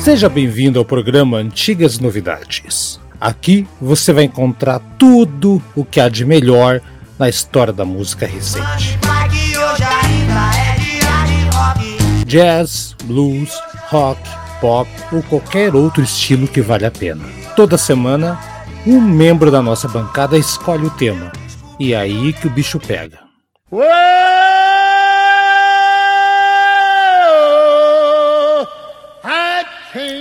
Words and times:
Seja 0.00 0.30
bem-vindo 0.30 0.78
ao 0.78 0.84
programa 0.84 1.36
Antigas 1.36 1.98
Novidades. 1.98 2.98
Aqui 3.20 3.68
você 3.78 4.14
vai 4.14 4.24
encontrar 4.24 4.80
tudo 4.98 5.62
o 5.76 5.84
que 5.84 6.00
há 6.00 6.08
de 6.08 6.24
melhor 6.24 6.80
na 7.18 7.28
história 7.28 7.70
da 7.70 7.84
música 7.84 8.26
recente. 8.26 8.98
Jazz, 12.24 12.96
blues, 13.04 13.60
rock, 13.88 14.22
pop 14.58 14.90
ou 15.12 15.22
qualquer 15.22 15.74
outro 15.74 16.02
estilo 16.02 16.48
que 16.48 16.62
vale 16.62 16.86
a 16.86 16.90
pena. 16.90 17.22
Toda 17.54 17.76
semana, 17.76 18.40
um 18.86 19.02
membro 19.02 19.50
da 19.50 19.60
nossa 19.60 19.86
bancada 19.86 20.38
escolhe 20.38 20.86
o 20.86 20.90
tema. 20.90 21.30
E 21.78 21.92
é 21.92 21.98
aí 21.98 22.32
que 22.32 22.46
o 22.46 22.50
bicho 22.50 22.80
pega. 22.80 23.18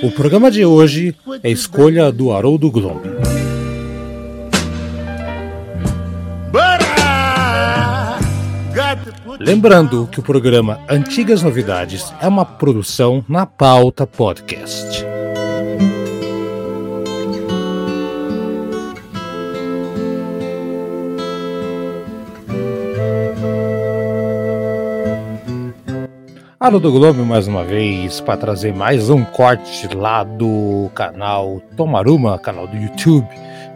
O 0.02 0.12
programa 0.12 0.50
de 0.50 0.64
hoje 0.66 1.14
é 1.44 1.50
escolha 1.50 2.12
do 2.12 2.32
Haroldo 2.32 2.72
Glomb. 2.72 3.02
Lembrando 9.40 10.08
que 10.12 10.20
o 10.20 10.24
programa 10.24 10.80
Antigas 10.90 11.44
Novidades 11.44 12.14
é 12.22 12.28
uma 12.28 12.46
produção 12.46 13.24
na 13.28 13.46
pauta 13.46 14.08
podcast. 14.08 15.09
Haroldo 26.62 26.92
Globo 26.92 27.26
mais 27.26 27.48
uma 27.48 27.64
vez 27.64 28.20
para 28.20 28.36
trazer 28.36 28.76
mais 28.76 29.10
um 29.10 29.24
corte 29.24 29.88
lá 29.96 30.26
do 30.26 30.92
canal 30.94 31.62
Tomaruma, 31.78 32.38
canal 32.38 32.68
do 32.68 32.76
YouTube 32.76 33.30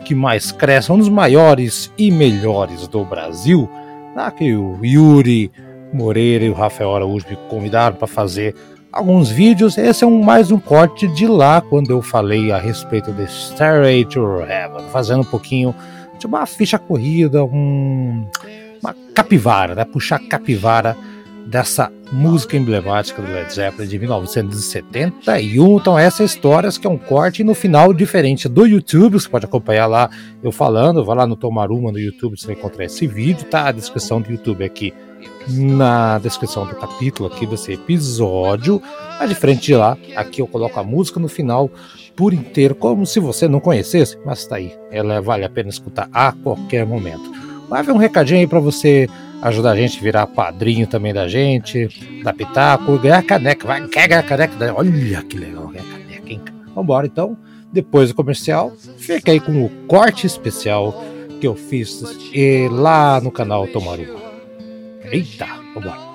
que 0.03 0.13
mais 0.13 0.51
cresce, 0.51 0.91
um 0.91 0.97
dos 0.97 1.07
maiores 1.07 1.89
e 1.97 2.11
melhores 2.11 2.85
do 2.89 3.05
Brasil. 3.05 3.69
Lá 4.13 4.29
que 4.29 4.53
o 4.53 4.77
Yuri 4.83 5.49
Moreira 5.93 6.43
e 6.43 6.49
o 6.49 6.53
Rafael 6.53 6.93
Araújo 6.93 7.25
me 7.29 7.37
convidaram 7.47 7.95
para 7.95 8.05
fazer 8.05 8.53
alguns 8.91 9.29
vídeos. 9.29 9.77
Esse 9.77 10.03
é 10.03 10.07
um, 10.07 10.21
mais 10.21 10.51
um 10.51 10.59
corte 10.59 11.07
de 11.07 11.25
lá 11.25 11.61
quando 11.61 11.89
eu 11.89 12.01
falei 12.01 12.51
a 12.51 12.59
respeito 12.59 13.13
de 13.13 13.25
Stairway 13.27 14.03
to 14.03 14.41
Heaven, 14.41 14.89
fazendo 14.91 15.21
um 15.21 15.25
pouquinho 15.31 15.73
de 16.19 16.25
uma 16.27 16.45
ficha 16.45 16.77
corrida, 16.77 17.45
um, 17.45 18.27
uma 18.81 18.93
capivara, 19.15 19.73
né? 19.73 19.85
Puxar 19.85 20.19
capivara 20.19 20.97
dessa 21.47 21.89
música 22.13 22.55
emblemática 22.55 23.21
do 23.21 23.31
Led 23.31 23.51
Zeppelin 23.51 23.89
de 23.89 23.99
1971. 23.99 25.77
Então, 25.77 25.97
essa 25.97 26.23
história 26.23 26.69
que 26.71 26.85
é 26.85 26.89
um 26.89 26.97
corte 26.97 27.43
no 27.43 27.55
final 27.55 27.93
diferente 27.93 28.47
do 28.47 28.65
YouTube. 28.65 29.13
Você 29.13 29.27
pode 29.27 29.45
acompanhar 29.45 29.87
lá 29.87 30.09
eu 30.41 30.51
falando. 30.51 31.03
Vai 31.03 31.17
lá 31.17 31.27
no 31.27 31.35
Tomaruma 31.35 31.91
no 31.91 31.99
YouTube, 31.99 32.39
você 32.39 32.47
vai 32.47 32.55
encontrar 32.55 32.85
esse 32.85 33.07
vídeo. 33.07 33.45
Tá 33.45 33.67
a 33.67 33.71
descrição 33.71 34.21
do 34.21 34.31
YouTube 34.31 34.63
aqui 34.63 34.93
na 35.47 36.19
descrição 36.19 36.65
do 36.65 36.75
capítulo 36.75 37.27
aqui 37.27 37.45
desse 37.45 37.73
episódio. 37.73 38.81
Mas 39.19 39.29
diferente 39.29 39.65
de 39.65 39.75
lá, 39.75 39.97
aqui 40.15 40.41
eu 40.41 40.47
coloco 40.47 40.79
a 40.79 40.83
música 40.83 41.19
no 41.19 41.27
final 41.27 41.69
por 42.15 42.33
inteiro, 42.33 42.75
como 42.75 43.05
se 43.07 43.19
você 43.19 43.47
não 43.47 43.59
conhecesse, 43.59 44.17
mas 44.23 44.45
tá 44.45 44.57
aí. 44.57 44.71
Ela 44.91 45.19
vale 45.19 45.43
a 45.43 45.49
pena 45.49 45.69
escutar 45.69 46.07
a 46.13 46.31
qualquer 46.31 46.85
momento. 46.85 47.31
Vai 47.67 47.81
ver 47.81 47.91
um 47.91 47.97
recadinho 47.97 48.39
aí 48.39 48.47
para 48.47 48.59
você 48.59 49.09
ajudar 49.43 49.71
a 49.71 49.75
gente 49.75 50.01
virar 50.01 50.25
padrinho 50.25 50.87
também 50.87 51.13
da 51.13 51.27
gente, 51.27 51.89
da 52.23 52.33
Pitaco, 52.33 52.97
ganhar 52.97 53.21
caneca, 53.23 53.67
vai, 53.67 53.87
quer 53.87 54.07
ganhar 54.07 54.23
caneca? 54.23 54.73
Olha 54.75 55.21
que 55.23 55.37
legal, 55.37 55.67
ganhar 55.67 55.85
caneca, 55.85 56.29
hein? 56.29 56.41
Vambora 56.73 57.05
então, 57.05 57.37
depois 57.71 58.09
do 58.09 58.15
comercial, 58.15 58.71
fica 58.97 59.31
aí 59.31 59.39
com 59.39 59.65
o 59.65 59.69
corte 59.87 60.25
especial 60.25 61.03
que 61.39 61.45
eu 61.45 61.55
fiz 61.55 62.01
lá 62.71 63.19
no 63.19 63.31
canal 63.31 63.67
Tomaru. 63.67 64.17
Eita, 65.11 65.47
vambora. 65.75 66.12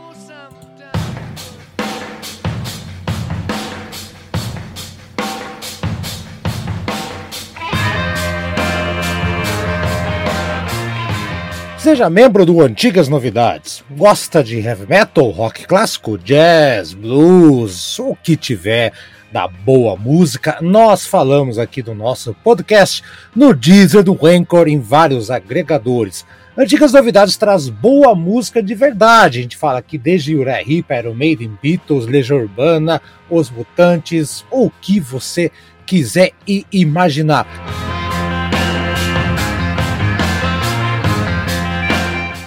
Seja 11.89 12.11
membro 12.11 12.45
do 12.45 12.61
Antigas 12.61 13.09
Novidades. 13.09 13.83
Gosta 13.91 14.45
de 14.45 14.59
heavy 14.59 14.87
metal, 14.87 15.31
rock 15.31 15.67
clássico, 15.67 16.19
jazz, 16.19 16.93
blues, 16.93 17.99
o 17.99 18.15
que 18.15 18.37
tiver 18.37 18.93
da 19.33 19.49
boa 19.49 19.97
música, 19.97 20.59
nós 20.61 21.07
falamos 21.07 21.59
aqui 21.59 21.81
do 21.81 21.95
nosso 21.95 22.37
podcast 22.45 23.03
no 23.35 23.55
Deezer 23.55 24.03
do 24.03 24.19
Anchor 24.27 24.69
em 24.69 24.79
vários 24.79 25.31
agregadores. 25.31 26.27
Antigas 26.59 26.93
Novidades 26.93 27.39
traz 27.39 27.71
boa 27.71 28.15
música 28.15 28.63
de 28.63 28.75
verdade. 28.75 29.39
A 29.39 29.43
gente 29.43 29.57
fala 29.57 29.79
aqui 29.79 29.97
desde 29.97 30.37
Uriah 30.37 30.61
Heep, 30.61 30.93
Iron 30.93 31.15
Maiden, 31.15 31.59
Beatles, 31.63 32.05
Legião 32.05 32.39
Urbana, 32.39 33.01
Os 33.31 33.49
Mutantes, 33.49 34.45
o 34.51 34.69
que 34.69 35.01
você 35.01 35.51
quiser 35.87 36.33
e 36.47 36.67
imaginar. 36.71 37.47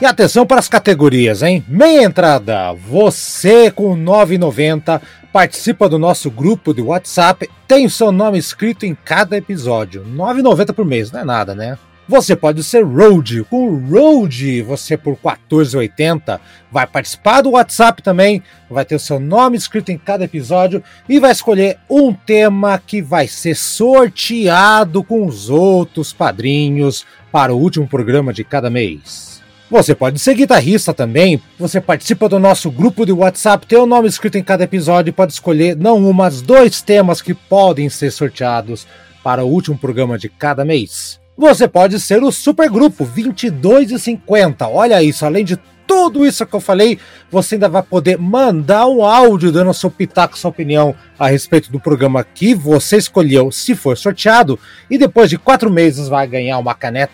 E 0.02 0.06
atenção 0.06 0.48
para 0.48 0.58
as 0.58 0.68
categorias, 0.68 1.44
hein? 1.44 1.64
Meia 1.68 2.06
entrada, 2.06 2.74
você 2.74 3.70
com 3.70 3.96
9,90 3.96 5.00
participa 5.32 5.88
do 5.88 6.00
nosso 6.00 6.32
grupo 6.32 6.74
de 6.74 6.82
WhatsApp, 6.82 7.48
tem 7.68 7.86
o 7.86 7.90
seu 7.90 8.12
nome 8.12 8.40
escrito 8.40 8.84
em 8.84 8.96
cada 8.96 9.38
episódio. 9.38 10.04
9,90 10.04 10.74
por 10.74 10.86
mês, 10.86 11.12
não 11.12 11.20
é 11.20 11.24
nada, 11.24 11.54
né? 11.54 11.78
Você 12.08 12.36
pode 12.36 12.64
ser 12.64 12.84
Road. 12.84 13.44
Com 13.44 13.78
Road, 13.78 14.64
você 14.64 14.98
por 14.98 15.16
14,80 15.18 16.40
vai 16.72 16.88
participar 16.88 17.42
do 17.42 17.52
WhatsApp 17.52 18.02
também, 18.02 18.42
vai 18.68 18.84
ter 18.84 18.96
o 18.96 19.00
seu 19.00 19.20
nome 19.20 19.56
escrito 19.56 19.92
em 19.92 20.00
cada 20.00 20.24
episódio 20.24 20.84
e 21.08 21.20
vai 21.20 21.32
escolher 21.32 21.78
um 21.88 22.12
tema 22.12 22.82
que 22.84 23.04
vai 23.04 23.28
ser 23.28 23.56
sorteado 23.56 25.04
com 25.04 25.28
os 25.28 25.48
outros 25.48 26.12
padrinhos 26.12 27.06
para 27.32 27.54
o 27.54 27.60
último 27.60 27.88
programa 27.88 28.34
de 28.34 28.44
cada 28.44 28.68
mês. 28.68 29.31
Você 29.72 29.96
pode 29.96 30.20
ser 30.20 30.34
guitarrista 30.34 30.94
também. 30.94 31.42
Você 31.58 31.80
participa 31.80 32.28
do 32.28 32.38
nosso 32.38 32.70
grupo 32.70 33.06
de 33.06 33.14
WhatsApp, 33.14 33.66
tem 33.66 33.80
o 33.80 33.86
nome 33.86 34.10
escrito 34.10 34.38
em 34.38 34.44
cada 34.44 34.66
episódio 34.66 35.12
e 35.12 35.14
pode 35.14 35.32
escolher 35.32 35.78
não 35.78 35.98
um, 35.98 36.12
mas 36.12 36.42
dois 36.42 36.82
temas 36.82 37.22
que 37.22 37.34
podem 37.34 37.88
ser 37.88 38.12
sorteados 38.12 38.86
para 39.24 39.46
o 39.46 39.48
último 39.48 39.78
programa 39.78 40.18
de 40.18 40.28
cada 40.28 40.66
mês. 40.66 41.22
Você 41.38 41.70
pode 41.70 42.02
ser 42.02 42.22
o 42.22 42.34
supergrupo 42.34 43.06
22,50. 43.06 44.68
Olha 44.70 45.02
isso, 45.02 45.26
além 45.26 45.46
de 45.46 45.58
tudo 45.88 46.26
isso 46.26 46.46
que 46.46 46.54
eu 46.54 46.60
falei, 46.60 47.00
você 47.32 47.56
ainda 47.56 47.70
vai 47.70 47.82
poder 47.82 48.18
mandar 48.18 48.88
um 48.88 49.06
áudio 49.06 49.54
dando 49.54 49.74
seu 49.74 49.90
pitaco, 49.90 50.38
sua 50.38 50.50
opinião 50.50 50.94
a 51.18 51.28
respeito 51.28 51.72
do 51.72 51.80
programa 51.80 52.26
que 52.26 52.54
você 52.54 52.98
escolheu, 52.98 53.50
se 53.54 53.74
for 53.74 53.98
sorteado, 53.98 54.60
e 54.90 54.98
depois 54.98 55.30
de 55.30 55.38
quatro 55.38 55.72
meses 55.72 56.10
vai 56.10 56.28
ganhar 56.28 56.58
uma 56.58 56.74
caneca 56.74 57.12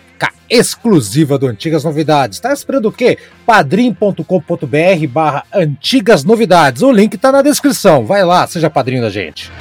exclusiva 0.49 1.37
do 1.37 1.47
Antigas 1.47 1.83
Novidades. 1.83 2.39
Tá 2.39 2.53
esperando 2.53 2.87
o 2.87 2.91
quê? 2.91 3.17
padrim.com.br 3.45 5.07
barra 5.09 5.43
Antigas 5.53 6.23
Novidades. 6.23 6.81
O 6.81 6.91
link 6.91 7.17
tá 7.17 7.31
na 7.31 7.41
descrição. 7.41 8.05
Vai 8.05 8.23
lá, 8.23 8.45
seja 8.47 8.69
padrinho 8.69 9.01
da 9.01 9.09
gente. 9.09 9.51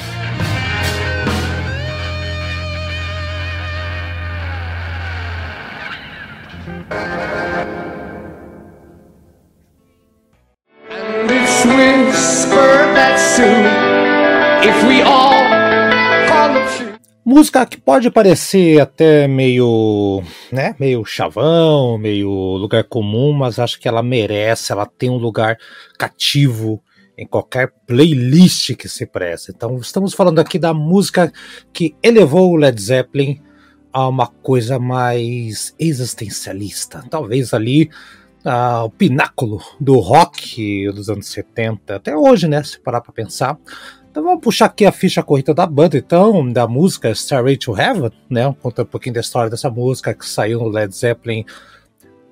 Música 17.29 17.67
que 17.67 17.77
pode 17.77 18.09
parecer 18.09 18.81
até 18.81 19.27
meio, 19.27 20.23
né, 20.53 20.77
meio 20.79 21.05
chavão, 21.05 21.99
meio 21.99 22.31
lugar 22.31 22.85
comum, 22.85 23.33
mas 23.33 23.59
acho 23.59 23.81
que 23.81 23.89
ela 23.89 24.01
merece, 24.01 24.71
ela 24.71 24.87
tem 24.87 25.11
um 25.11 25.17
lugar 25.17 25.59
cativo 25.99 26.81
em 27.19 27.27
qualquer 27.27 27.73
playlist 27.85 28.77
que 28.77 28.89
se 28.89 29.05
preste. 29.05 29.51
Então, 29.51 29.77
estamos 29.79 30.15
falando 30.15 30.39
aqui 30.39 30.57
da 30.57 30.73
música 30.73 31.33
que 31.73 31.97
elevou 32.01 32.53
o 32.53 32.57
Led 32.57 32.81
Zeppelin 32.81 33.43
a 33.93 34.07
uma 34.07 34.29
coisa 34.29 34.79
mais 34.79 35.75
existencialista. 35.81 37.05
Talvez 37.11 37.53
ali 37.53 37.91
uh, 38.45 38.85
o 38.85 38.91
pináculo 38.91 39.61
do 39.81 39.99
rock 39.99 40.89
dos 40.93 41.11
anos 41.11 41.27
70, 41.27 41.97
até 41.97 42.17
hoje, 42.17 42.47
né? 42.47 42.63
Se 42.63 42.79
parar 42.79 43.01
para 43.01 43.13
pensar. 43.13 43.59
Então 44.17 44.25
vamos 44.25 44.41
puxar 44.41 44.65
aqui 44.65 44.87
a 44.87 44.93
ficha 44.93 45.23
corrida 45.23 45.53
da 45.53 45.67
banda, 45.67 45.99
então, 45.99 46.51
da 46.51 46.67
música 46.67 47.11
Starway 47.11 47.55
to 47.59 47.79
Heaven, 47.79 48.11
né? 48.31 48.51
Conta 48.63 48.81
um 48.81 48.87
pouquinho 48.87 49.15
da 49.15 49.21
história 49.21 49.51
dessa 49.51 49.69
música 49.69 50.15
que 50.15 50.27
saiu 50.27 50.61
no 50.61 50.71
Led 50.71 50.97
Zeppelin. 50.97 51.45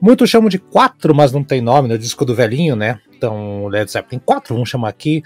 Muitos 0.00 0.30
chamam 0.30 0.48
de 0.48 0.58
4, 0.58 1.14
mas 1.14 1.30
não 1.30 1.44
tem 1.44 1.60
nome, 1.60 1.86
no 1.86 1.98
disco 1.98 2.24
do 2.24 2.34
velhinho, 2.34 2.74
né? 2.74 2.98
Então, 3.14 3.66
Led 3.66 3.92
Zeppelin 3.92 4.18
4, 4.24 4.54
vamos 4.54 4.70
chamar 4.70 4.88
aqui. 4.88 5.22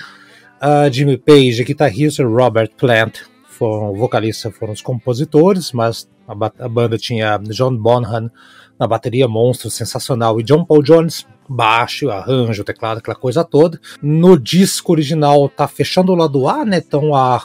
Uh, 0.61 0.93
Jimmy 0.93 1.17
Page, 1.17 1.63
guitarrista, 1.63 2.25
Robert 2.25 2.71
Plant, 2.77 3.21
foram 3.45 3.95
vocalistas, 3.95 4.53
foram 4.57 4.73
os 4.73 4.83
compositores, 4.83 5.71
mas 5.71 6.09
a, 6.27 6.33
a 6.65 6.69
banda 6.69 6.99
tinha 6.99 7.39
John 7.39 7.77
Bonham 7.77 8.29
na 8.77 8.89
bateria, 8.89 9.29
monstro, 9.29 9.71
sensacional, 9.71 10.41
e 10.41 10.43
John 10.43 10.65
Paul 10.65 10.83
Jones, 10.83 11.25
baixo, 11.49 12.11
arranjo, 12.11 12.65
teclado, 12.65 12.99
aquela 12.99 13.17
coisa 13.17 13.43
toda. 13.43 13.81
No 14.03 14.39
disco 14.39 14.93
original 14.93 15.49
tá 15.49 15.67
fechando 15.67 16.13
o 16.13 16.17
lado 16.17 16.47
A, 16.49 16.65
né? 16.65 16.79
Então 16.79 17.15
a 17.15 17.45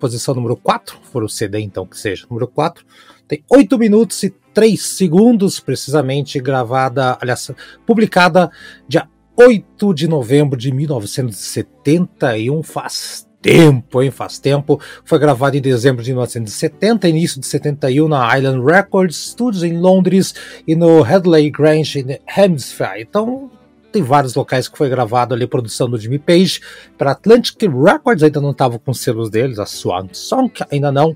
posição 0.00 0.34
número 0.34 0.56
4, 0.56 0.98
for 1.10 1.22
o 1.22 1.28
CD 1.28 1.60
então 1.60 1.86
que 1.86 1.98
seja, 1.98 2.26
número 2.28 2.48
4, 2.48 2.84
tem 3.26 3.42
8 3.50 3.78
minutos 3.78 4.22
e 4.22 4.30
3 4.52 4.80
segundos, 4.80 5.58
precisamente 5.60 6.38
gravada, 6.40 7.16
aliás, 7.20 7.50
publicada 7.86 8.50
dia 8.86 9.08
8 9.36 9.94
de 9.94 10.06
novembro 10.06 10.58
de 10.58 10.70
1971, 10.70 12.62
faz 12.62 13.26
tempo, 13.44 14.02
hein? 14.02 14.10
Faz 14.10 14.38
tempo. 14.38 14.80
Foi 15.04 15.18
gravado 15.18 15.54
em 15.54 15.60
dezembro 15.60 16.02
de 16.02 16.10
1970, 16.10 17.06
início 17.06 17.38
de 17.38 17.46
71 17.46 18.08
na 18.08 18.38
Island 18.38 18.64
Records 18.64 19.16
Studios 19.16 19.62
em 19.62 19.78
Londres 19.78 20.34
e 20.66 20.74
no 20.74 21.02
Headley 21.02 21.50
Grange 21.50 22.00
em 22.00 22.18
Hampshire. 22.36 23.02
Então, 23.02 23.50
tem 23.92 24.02
vários 24.02 24.34
locais 24.34 24.66
que 24.66 24.78
foi 24.78 24.88
gravado 24.88 25.34
ali, 25.34 25.46
produção 25.46 25.90
do 25.90 25.98
Jimmy 25.98 26.18
Page. 26.18 26.60
Para 26.96 27.12
Atlantic 27.12 27.60
Records 27.60 28.22
ainda 28.22 28.40
não 28.40 28.52
estava 28.52 28.78
com 28.78 28.94
selos 28.94 29.28
deles, 29.28 29.58
a 29.58 29.66
Swan 29.66 30.08
Song 30.12 30.50
ainda 30.70 30.90
não 30.90 31.14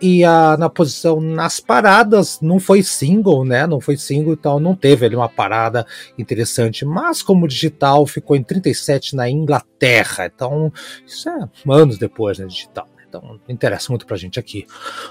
e 0.00 0.24
a, 0.24 0.56
na 0.56 0.68
posição 0.68 1.20
nas 1.20 1.60
paradas 1.60 2.40
não 2.40 2.58
foi 2.58 2.82
single, 2.82 3.44
né? 3.44 3.66
Não 3.66 3.80
foi 3.80 3.96
single, 3.96 4.32
então 4.32 4.60
não 4.60 4.74
teve 4.74 5.06
ali 5.06 5.16
uma 5.16 5.28
parada 5.28 5.86
interessante. 6.16 6.84
Mas 6.84 7.22
como 7.22 7.48
digital 7.48 8.06
ficou 8.06 8.36
em 8.36 8.42
37 8.42 9.16
na 9.16 9.28
Inglaterra, 9.28 10.26
então 10.26 10.72
isso 11.06 11.28
é 11.28 11.48
anos 11.68 11.98
depois, 11.98 12.38
né? 12.38 12.46
Digital. 12.46 12.88
Então 13.08 13.40
interessa 13.48 13.90
muito 13.90 14.06
pra 14.06 14.16
gente 14.16 14.38
aqui. 14.38 14.66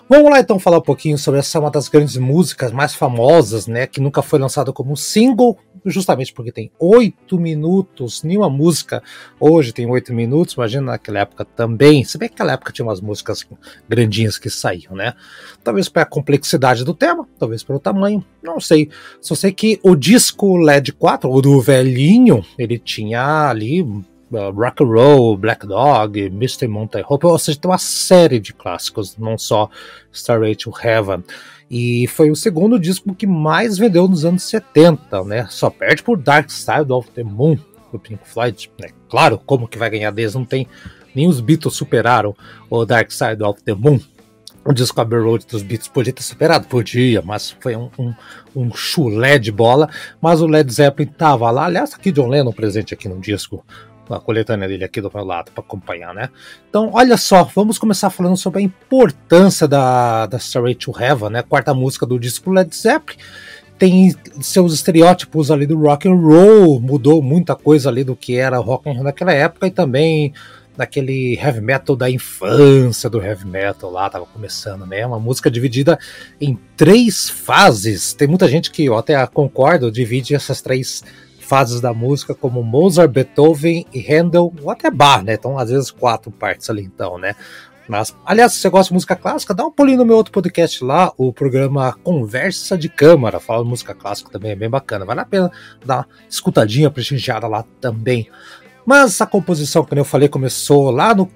Vamos 0.08 0.30
lá 0.30 0.40
então 0.40 0.60
falar 0.60 0.78
um 0.78 0.82
pouquinho 0.82 1.18
sobre 1.18 1.40
essa 1.40 1.60
uma 1.60 1.72
das 1.72 1.90
grandes 1.90 2.16
músicas 2.18 2.72
mais 2.72 2.94
famosas, 2.94 3.66
né? 3.66 3.88
Que 3.88 4.00
nunca 4.00 4.22
foi 4.22 4.40
lançada 4.40 4.72
como 4.72 4.96
single, 4.96 5.58
justamente 5.90 6.34
porque 6.34 6.52
tem 6.52 6.72
oito 6.80 7.40
minutos. 7.40 8.24
Nenhuma 8.24 8.50
música 8.50 9.02
hoje 9.40 9.74
tem 9.74 9.90
oito 9.90 10.14
minutos, 10.14 10.56
imagina 10.56 10.92
naquela 10.92 11.20
época 11.20 11.46
também. 11.46 12.04
Se 12.04 12.18
bem 12.18 12.30
que 12.30 12.34
naquela 12.34 12.54
época 12.54 12.72
tinha 12.72 12.86
umas 12.86 13.02
músicas 13.02 13.48
grandinhas 13.88 14.38
que 14.38 14.50
saíam, 14.50 14.96
né? 14.96 15.14
Talvez 15.64 15.90
pela 15.90 16.06
complexidade 16.06 16.84
do 16.84 16.94
tema, 16.94 17.28
talvez 17.40 17.64
pelo 17.64 17.80
tamanho, 17.80 18.24
não 18.42 18.60
sei. 18.60 18.90
Só 19.22 19.36
sei 19.36 19.52
que 19.52 19.80
o 19.84 19.96
disco 19.96 20.58
LED 20.58 20.94
4, 20.94 21.30
o 21.30 21.42
do 21.42 21.62
velhinho, 21.62 22.46
ele 22.58 22.78
tinha 22.78 23.50
ali 23.50 23.82
uh, 23.82 24.52
Rock 24.54 24.84
and 24.84 24.88
Roll, 24.88 25.38
Black 25.38 25.66
Dog, 25.66 26.20
Mr. 26.20 26.68
Monty 26.68 27.04
Hope, 27.08 27.26
ou 27.26 27.40
seja, 27.40 27.60
tem 27.60 27.70
uma 27.70 27.78
série 27.78 28.40
de 28.40 28.54
clássicos, 28.54 29.18
não 29.18 29.38
só 29.38 29.70
Starway 30.12 30.56
to 30.56 30.72
Heaven. 30.82 31.24
E 31.70 32.08
foi 32.08 32.32
o 32.32 32.36
segundo 32.36 32.80
disco 32.80 33.14
que 33.14 33.28
mais 33.28 33.78
vendeu 33.78 34.08
nos 34.08 34.24
anos 34.24 34.44
70, 34.44 35.24
né? 35.26 35.48
Só 35.50 35.70
perde 35.70 36.02
por 36.02 36.18
Dark 36.18 36.50
Side 36.50 36.92
of 36.92 37.10
the 37.12 37.24
Moon, 37.24 37.58
do 37.92 38.00
Pink 38.00 38.22
Floyd. 38.24 38.72
Né? 38.80 38.90
Claro, 39.10 39.40
como 39.46 39.68
que 39.68 39.78
vai 39.78 39.90
ganhar 39.90 40.12
deles? 40.12 40.36
Não 40.36 40.46
tem. 40.46 40.68
Nem 41.14 41.28
os 41.28 41.40
Beatles 41.40 41.76
superaram 41.76 42.36
o 42.70 42.86
Dark 42.86 43.12
Side 43.12 43.44
of 43.44 43.62
the 43.64 43.74
Moon. 43.74 44.00
O 44.64 44.74
disco 44.74 45.00
Abbey 45.00 45.20
Road 45.20 45.46
dos 45.48 45.64
Beatles 45.64 45.88
podia 45.88 46.12
ter 46.12 46.24
superado? 46.24 46.68
Podia, 46.68 47.22
mas 47.22 47.52
foi 47.60 47.76
um, 47.76 47.90
um, 47.98 48.14
um 48.56 48.74
chulé 48.74 49.40
de 49.40 49.52
bola. 49.52 49.90
Mas 50.22 50.42
o 50.42 50.48
Led 50.48 50.72
Zeppelin 50.72 51.10
tava 51.10 51.50
lá. 51.52 51.66
Aliás, 51.66 51.94
aqui 51.94 52.12
John 52.12 52.28
Lennon 52.28 52.52
presente 52.52 52.94
aqui 52.94 53.08
no 53.08 53.20
disco 53.20 53.64
a 54.16 54.20
coletânea 54.20 54.68
dele 54.68 54.84
aqui 54.84 55.02
do 55.02 55.12
meu 55.14 55.24
lado 55.24 55.52
para 55.52 55.64
acompanhar, 55.64 56.14
né? 56.14 56.30
Então, 56.70 56.92
olha 56.94 57.18
só, 57.18 57.44
vamos 57.44 57.78
começar 57.78 58.10
falando 58.10 58.38
sobre 58.38 58.60
a 58.60 58.62
importância 58.64 59.68
da, 59.68 60.26
da 60.26 60.38
Starway 60.38 60.76
to 60.76 60.94
Heaven, 60.98 61.30
né? 61.30 61.42
Quarta 61.42 61.74
música 61.74 62.06
do 62.06 62.20
disco 62.20 62.52
Led 62.52 62.76
Zeppelin. 62.76 63.20
Tem 63.78 64.16
seus 64.42 64.74
estereótipos 64.74 65.52
ali 65.52 65.68
do 65.68 65.80
rock 65.80 66.08
and 66.08 66.16
roll, 66.16 66.80
mudou 66.80 67.22
muita 67.22 67.56
coisa 67.56 67.90
ali 67.90 68.04
do 68.04 68.16
que 68.16 68.36
era 68.36 68.58
rock 68.58 68.90
and 68.90 68.94
roll 68.94 69.04
naquela 69.04 69.32
época 69.32 69.68
e 69.68 69.72
também 69.72 70.34
daquele 70.76 71.36
heavy 71.36 71.62
metal 71.62 71.96
da 71.96 72.10
infância 72.10 73.10
do 73.10 73.22
heavy 73.22 73.46
metal 73.46 73.90
lá, 73.92 74.10
tava 74.10 74.26
começando, 74.26 74.86
né? 74.86 75.06
Uma 75.06 75.20
música 75.20 75.50
dividida 75.50 75.98
em 76.40 76.58
três 76.76 77.30
fases. 77.30 78.14
Tem 78.14 78.28
muita 78.28 78.48
gente 78.48 78.72
que 78.72 78.86
eu 78.86 78.98
até 78.98 79.26
concordo, 79.28 79.92
divide 79.92 80.36
essas 80.36 80.62
três 80.62 81.00
fases 81.02 81.27
da 81.82 81.94
música, 81.94 82.36
como 82.36 82.64
Mozart, 82.64 83.10
Beethoven 83.10 83.86
e 83.94 84.00
Handel, 84.02 84.54
ou 84.62 84.70
até 84.70 84.92
Bach, 84.92 85.24
né? 85.24 85.34
Então, 85.34 85.58
às 85.58 85.70
vezes, 85.70 85.92
quatro 85.92 86.32
partes 86.32 86.70
ali, 86.70 86.84
então, 86.84 87.18
né? 87.18 87.36
Mas, 87.88 88.14
aliás, 88.26 88.54
se 88.54 88.60
você 88.60 88.70
gosta 88.70 88.90
de 88.90 88.96
música 88.96 89.16
clássica, 89.16 89.54
dá 89.54 89.66
um 89.66 89.72
pulinho 89.72 90.00
no 90.00 90.06
meu 90.06 90.18
outro 90.18 90.34
podcast 90.34 90.84
lá, 90.84 91.12
o 91.18 91.32
programa 91.32 91.96
Conversa 92.04 92.78
de 92.78 92.90
Câmara, 92.90 93.40
fala 93.40 93.64
de 93.64 93.70
música 93.70 93.94
clássica 93.94 94.30
também, 94.30 94.52
é 94.52 94.56
bem 94.56 94.70
bacana. 94.70 95.06
Vale 95.06 95.22
a 95.22 95.26
pena 95.26 95.52
dar 95.86 95.98
uma 95.98 96.08
escutadinha 96.30 96.92
prestigiada 96.92 97.48
lá 97.48 97.64
também. 97.80 98.30
Mas 98.86 99.22
a 99.22 99.26
composição, 99.26 99.86
como 99.86 100.00
eu 100.00 100.06
falei, 100.06 100.28
começou 100.28 100.92
lá 100.92 101.16
no 101.16 101.32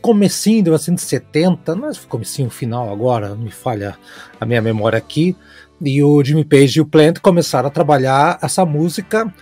comecinho 0.00 0.58
de 0.58 0.70
1970, 0.70 1.74
não 1.74 1.88
é 1.88 1.92
comecinho 2.08 2.48
final 2.50 2.92
agora, 2.92 3.34
me 3.34 3.50
falha 3.50 3.98
a 4.40 4.46
minha 4.46 4.62
memória 4.62 4.96
aqui, 4.96 5.36
e 5.80 6.02
o 6.02 6.22
Jimmy 6.22 6.44
Page 6.44 6.78
e 6.78 6.80
o 6.80 6.86
Plant 6.86 7.18
começaram 7.18 7.66
a 7.66 7.70
trabalhar 7.70 8.38
essa 8.40 8.64
música 8.64 9.32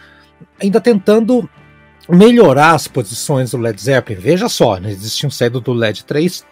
ainda 0.61 0.81
tentando 0.81 1.49
melhorar 2.08 2.73
as 2.75 2.87
posições 2.87 3.52
do 3.52 3.58
Led 3.58 3.81
Zeppelin. 3.81 4.20
Veja 4.20 4.49
só, 4.49 4.79
né, 4.79 4.91
eles 4.91 5.17
tinham 5.17 5.31
saído 5.31 5.61
do 5.61 5.73
Led 5.73 6.05
3, 6.05 6.44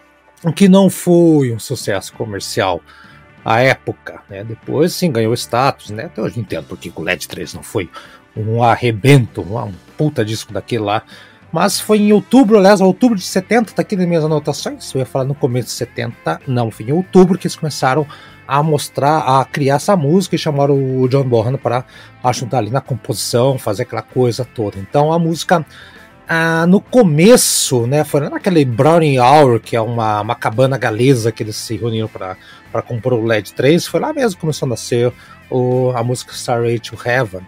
que 0.55 0.67
não 0.67 0.89
foi 0.89 1.53
um 1.53 1.59
sucesso 1.59 2.13
comercial 2.13 2.81
à 3.45 3.59
época. 3.59 4.21
Né? 4.29 4.43
Depois 4.43 4.93
sim 4.93 5.11
ganhou 5.11 5.33
status, 5.33 5.89
né? 5.91 6.05
Até 6.05 6.21
hoje 6.21 6.39
entendo 6.39 6.65
porque 6.67 6.91
o 6.93 7.01
Led 7.01 7.27
3 7.27 7.53
não 7.53 7.63
foi 7.63 7.89
um 8.35 8.63
arrebento, 8.63 9.41
um 9.41 9.71
puta 9.97 10.25
disco 10.25 10.51
daquele 10.51 10.83
lá. 10.83 11.03
Mas 11.51 11.79
foi 11.79 11.99
em 11.99 12.11
outubro, 12.11 12.57
aliás, 12.57 12.81
outubro 12.81 13.15
de 13.15 13.23
70, 13.23 13.73
tá 13.73 13.83
aqui 13.83 13.95
nas 13.95 14.07
minhas 14.07 14.23
anotações. 14.23 14.91
Eu 14.93 14.99
ia 14.99 15.05
falar 15.05 15.25
no 15.25 15.35
começo 15.35 15.67
de 15.67 15.73
70, 15.73 16.41
não, 16.47 16.71
foi 16.71 16.87
em 16.87 16.91
outubro 16.91 17.37
que 17.37 17.45
eles 17.45 17.55
começaram 17.55 18.07
a 18.47 18.61
mostrar, 18.61 19.19
a 19.19 19.45
criar 19.45 19.75
essa 19.75 19.95
música 19.95 20.35
e 20.35 20.39
chamaram 20.39 20.75
o 20.75 21.07
John 21.07 21.23
Bonham 21.23 21.57
para 21.57 21.85
ajudar 22.23 22.59
ali 22.59 22.69
na 22.69 22.81
composição, 22.81 23.57
fazer 23.57 23.83
aquela 23.83 24.01
coisa 24.01 24.45
toda. 24.45 24.77
Então 24.79 25.11
a 25.11 25.19
música 25.19 25.65
ah, 26.27 26.65
no 26.67 26.79
começo, 26.79 27.85
né, 27.85 28.03
foi 28.03 28.21
naquele 28.29 28.63
Browning 28.63 29.19
Hour, 29.19 29.59
que 29.59 29.75
é 29.75 29.81
uma, 29.81 30.21
uma 30.21 30.35
cabana 30.35 30.77
galesa 30.77 31.31
que 31.31 31.43
eles 31.43 31.55
se 31.55 31.75
reuniram 31.75 32.07
para 32.07 32.81
compor 32.81 33.13
o 33.13 33.25
LED 33.25 33.53
3, 33.53 33.85
foi 33.85 33.99
lá 33.99 34.13
mesmo 34.13 34.35
que 34.35 34.41
começou 34.41 34.65
a 34.65 34.69
nascer 34.69 35.11
o, 35.49 35.91
a 35.95 36.03
música 36.03 36.33
Starway 36.33 36.79
to 36.79 36.97
Heaven. 37.05 37.45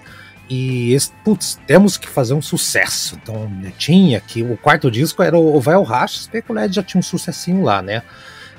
E, 0.47 0.95
putz, 1.23 1.59
temos 1.65 1.97
que 1.97 2.07
fazer 2.07 2.35
um 2.35 2.41
sucesso. 2.41 3.17
Então, 3.21 3.49
tinha 3.79 4.21
que 4.21 4.43
o 4.43 4.55
quarto 4.57 4.91
disco 4.91 5.23
era 5.23 5.37
o 5.39 5.59
Vel 5.59 5.81
Rash, 5.81 6.27
que 6.27 6.43
o 6.51 6.53
LED 6.53 6.75
já 6.75 6.83
tinha 6.83 6.99
um 6.99 7.03
sucessinho 7.03 7.63
lá, 7.63 7.81
né? 7.81 8.03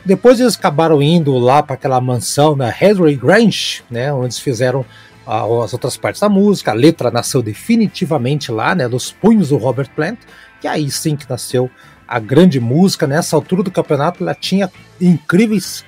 Depois 0.06 0.38
eles 0.38 0.56
acabaram 0.56 1.02
indo 1.02 1.36
lá 1.36 1.64
para 1.64 1.74
aquela 1.74 2.00
mansão 2.00 2.54
na 2.54 2.70
Headway 2.70 3.16
Grange, 3.16 3.82
né, 3.90 4.12
onde 4.12 4.26
eles 4.26 4.38
fizeram 4.38 4.82
uh, 5.26 5.62
as 5.62 5.72
outras 5.72 5.96
partes 5.96 6.20
da 6.20 6.28
música. 6.28 6.70
A 6.70 6.74
letra 6.74 7.10
nasceu 7.10 7.42
definitivamente 7.42 8.52
lá, 8.52 8.72
né, 8.72 8.88
dos 8.88 9.10
punhos 9.10 9.48
do 9.48 9.56
Robert 9.56 9.90
Plant. 9.96 10.20
E 10.62 10.68
aí 10.68 10.88
sim 10.92 11.16
que 11.16 11.28
nasceu 11.28 11.68
a 12.06 12.20
grande 12.20 12.60
música. 12.60 13.04
Nessa 13.04 13.34
altura 13.34 13.64
do 13.64 13.70
campeonato, 13.72 14.22
ela 14.22 14.32
tinha 14.32 14.70
incríveis 15.00 15.84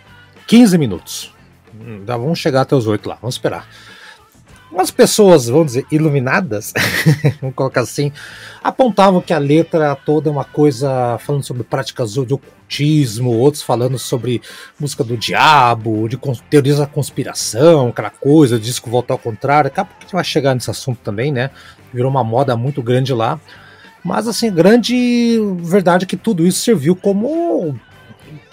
15 0.49 0.77
minutos. 0.77 1.33
Hum, 1.81 2.03
vamos 2.05 2.41
chegar 2.41 2.63
até 2.63 2.75
os 2.75 2.89
8 2.89 3.09
lá, 3.09 3.19
vamos 3.23 3.37
esperar 3.37 3.69
umas 4.71 4.91
pessoas, 4.91 5.49
vamos 5.49 5.69
dizer, 5.69 5.87
iluminadas, 5.91 6.73
vamos 7.41 7.55
colocar 7.55 7.81
assim, 7.81 8.13
apontavam 8.63 9.21
que 9.21 9.33
a 9.33 9.39
letra 9.39 9.95
toda 9.97 10.29
é 10.29 10.33
uma 10.33 10.45
coisa 10.45 11.19
falando 11.19 11.43
sobre 11.43 11.63
práticas 11.63 12.13
de 12.13 12.35
ocultismo, 12.35 13.31
outros 13.31 13.63
falando 13.63 13.99
sobre 13.99 14.43
música 14.79 15.03
do 15.03 15.17
diabo, 15.17 16.09
de 16.09 16.19
teorias 16.51 16.79
da 16.79 16.87
conspiração, 16.87 17.89
aquela 17.89 18.11
coisa, 18.11 18.59
disco 18.59 18.91
voltar 18.91 19.15
ao 19.15 19.19
contrário. 19.19 19.71
Daqui 19.71 19.81
a 19.81 19.85
pouco 19.85 20.01
a 20.01 20.05
gente 20.05 20.13
vai 20.13 20.25
chegar 20.25 20.55
nesse 20.55 20.71
assunto 20.71 20.99
também, 21.03 21.33
né? 21.33 21.51
Virou 21.93 22.11
uma 22.11 22.23
moda 22.23 22.57
muito 22.57 22.83
grande 22.83 23.13
lá. 23.13 23.41
Mas, 24.05 24.29
assim, 24.29 24.53
grande 24.53 25.39
verdade 25.61 26.05
é 26.05 26.07
que 26.07 26.17
tudo 26.17 26.47
isso 26.47 26.61
serviu 26.61 26.95
como. 26.95 27.79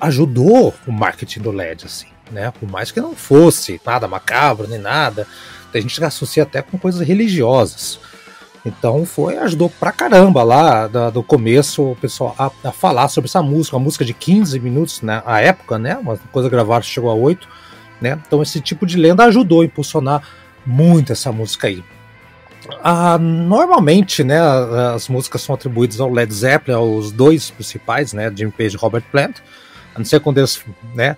ajudou 0.01 0.73
o 0.87 0.91
marketing 0.91 1.41
do 1.41 1.51
LED, 1.51 1.85
assim, 1.85 2.07
né? 2.31 2.51
Por 2.51 2.69
mais 2.69 2.91
que 2.91 3.01
não 3.01 3.15
fosse 3.15 3.79
nada 3.85 4.07
macabro 4.07 4.67
nem 4.67 4.79
nada 4.79 5.27
a 5.77 5.81
gente 5.81 6.03
associa 6.03 6.43
até 6.43 6.61
com 6.61 6.77
coisas 6.77 7.05
religiosas. 7.05 7.99
Então 8.65 9.05
foi, 9.05 9.37
ajudou 9.37 9.69
pra 9.69 9.91
caramba 9.91 10.41
lá 10.41 10.87
da, 10.87 11.09
do 11.09 11.21
começo 11.21 11.91
o 11.91 11.95
pessoal 11.95 12.35
a, 12.37 12.51
a, 12.69 12.71
falar 12.71 13.07
sobre 13.09 13.27
essa 13.27 13.41
música, 13.41 13.77
uma 13.77 13.83
música 13.83 14.03
de 14.03 14.13
15 14.13 14.59
minutos 14.59 15.01
na 15.01 15.21
né, 15.21 15.45
época, 15.45 15.77
né? 15.77 15.97
Uma 15.97 16.17
coisa 16.31 16.49
gravada 16.49 16.83
chegou 16.83 17.11
a 17.11 17.13
8, 17.13 17.47
né? 18.01 18.19
Então 18.25 18.41
esse 18.41 18.59
tipo 18.59 18.85
de 18.85 18.97
lenda 18.97 19.23
ajudou 19.25 19.61
a 19.61 19.65
impulsionar 19.65 20.23
muito 20.65 21.11
essa 21.11 21.31
música 21.31 21.67
aí. 21.67 21.83
Ah, 22.83 23.19
normalmente, 23.19 24.23
né, 24.23 24.39
as 24.95 25.07
músicas 25.07 25.43
são 25.43 25.53
atribuídas 25.53 25.99
ao 25.99 26.11
Led 26.11 26.33
Zeppelin, 26.33 26.75
aos 26.75 27.11
dois 27.11 27.51
principais, 27.51 28.11
né, 28.11 28.31
Jimmy 28.35 28.51
Page 28.51 28.75
e 28.75 28.79
Robert 28.79 29.03
Plant. 29.11 29.37
A 29.93 29.99
não 29.99 30.05
ser 30.05 30.19
quando 30.19 30.39
eles, 30.39 30.59
né, 30.95 31.15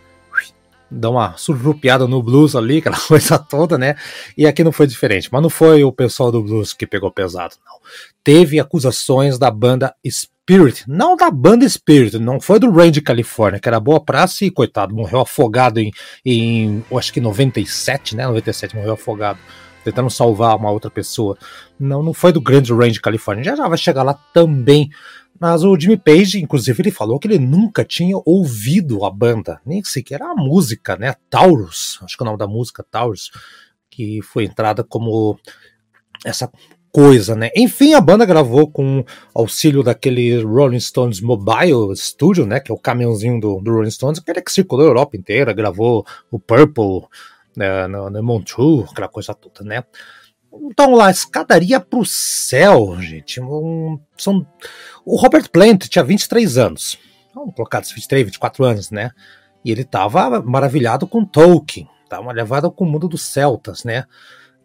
dão 0.89 1.13
uma 1.13 1.35
surrupiada 1.37 2.07
no 2.07 2.21
blues 2.21 2.55
ali, 2.55 2.77
aquela 2.79 2.99
coisa 2.99 3.37
toda, 3.37 3.77
né? 3.77 3.95
E 4.37 4.45
aqui 4.45 4.63
não 4.63 4.71
foi 4.71 4.87
diferente. 4.87 5.29
Mas 5.31 5.41
não 5.41 5.49
foi 5.49 5.83
o 5.83 5.91
pessoal 5.91 6.31
do 6.31 6.41
blues 6.41 6.73
que 6.73 6.87
pegou 6.87 7.11
pesado, 7.11 7.55
não. 7.65 7.77
Teve 8.23 8.59
acusações 8.59 9.37
da 9.37 9.49
banda 9.49 9.93
Spirit, 10.05 10.83
não 10.87 11.15
da 11.15 11.29
banda 11.29 11.67
Spirit, 11.67 12.17
não 12.17 12.39
foi 12.39 12.59
do 12.59 12.71
Range 12.71 13.01
California, 13.01 13.59
que 13.59 13.67
era 13.67 13.79
boa 13.79 13.99
praça 13.99 14.45
e, 14.45 14.51
coitado, 14.51 14.93
morreu 14.93 15.21
afogado 15.21 15.79
em, 15.79 15.91
em 16.25 16.83
acho 16.95 17.11
que 17.13 17.21
97, 17.21 18.15
né? 18.15 18.25
97 18.27 18.75
morreu 18.75 18.93
afogado 18.93 19.39
tentando 19.83 20.09
salvar 20.09 20.57
uma 20.57 20.69
outra 20.69 20.91
pessoa. 20.91 21.37
Não, 21.79 22.03
não 22.03 22.13
foi 22.13 22.33
do 22.33 22.41
grande 22.41 22.73
Range 22.73 22.99
California. 22.99 23.43
Já, 23.43 23.55
já 23.55 23.67
vai 23.67 23.77
chegar 23.77 24.03
lá 24.03 24.13
também. 24.33 24.89
Mas 25.39 25.63
o 25.63 25.79
Jimmy 25.79 25.97
Page, 25.97 26.41
inclusive, 26.41 26.81
ele 26.81 26.91
falou 26.91 27.19
que 27.19 27.27
ele 27.27 27.39
nunca 27.39 27.83
tinha 27.83 28.17
ouvido 28.25 29.05
a 29.05 29.11
banda, 29.11 29.61
nem 29.65 29.83
sequer 29.83 30.21
a 30.21 30.33
música, 30.33 30.95
né? 30.95 31.15
Taurus, 31.29 31.99
acho 32.01 32.17
que 32.17 32.23
é 32.23 32.25
o 32.25 32.27
nome 32.27 32.37
da 32.37 32.47
música 32.47 32.85
Taurus, 32.89 33.31
que 33.89 34.21
foi 34.21 34.45
entrada 34.45 34.83
como 34.83 35.37
essa 36.25 36.51
coisa, 36.91 37.35
né? 37.35 37.51
Enfim, 37.55 37.93
a 37.93 38.01
banda 38.01 38.25
gravou 38.25 38.71
com 38.71 39.05
auxílio 39.33 39.83
daquele 39.83 40.41
Rolling 40.41 40.79
Stones 40.79 41.21
Mobile 41.21 41.95
Studio, 41.95 42.45
né? 42.45 42.59
Que 42.59 42.71
é 42.71 42.73
o 42.75 42.79
caminhãozinho 42.79 43.39
do, 43.39 43.61
do 43.61 43.71
Rolling 43.71 43.91
Stones, 43.91 44.19
aquele 44.19 44.41
que 44.41 44.51
circulou 44.51 44.85
a 44.85 44.89
Europa 44.89 45.15
inteira, 45.15 45.53
gravou 45.53 46.05
o 46.31 46.39
Purple 46.39 47.07
né, 47.55 47.87
no, 47.87 48.09
no 48.09 48.23
Montreux, 48.23 48.89
aquela 48.89 49.07
coisa 49.07 49.33
toda, 49.33 49.63
né? 49.63 49.83
Então 50.53 50.95
lá, 50.95 51.11
escadaria 51.11 51.79
pro 51.79 52.05
céu, 52.05 52.95
gente. 52.99 53.39
Um, 53.41 53.99
são, 54.17 54.45
o 55.07 55.15
Robert 55.15 55.49
Plant 55.49 55.87
tinha 55.87 56.03
23 56.03 56.57
anos. 56.57 56.99
Vamos 57.33 57.55
colocar 57.55 57.79
23, 57.79 58.25
24 58.25 58.65
anos, 58.65 58.91
né? 58.91 59.11
E 59.63 59.71
ele 59.71 59.83
estava 59.83 60.41
maravilhado 60.41 61.07
com 61.07 61.23
Tolkien, 61.23 61.87
estava 62.03 62.29
levado 62.33 62.69
com 62.69 62.83
o 62.83 62.89
mundo 62.89 63.07
dos 63.07 63.21
celtas, 63.21 63.85
né? 63.85 64.03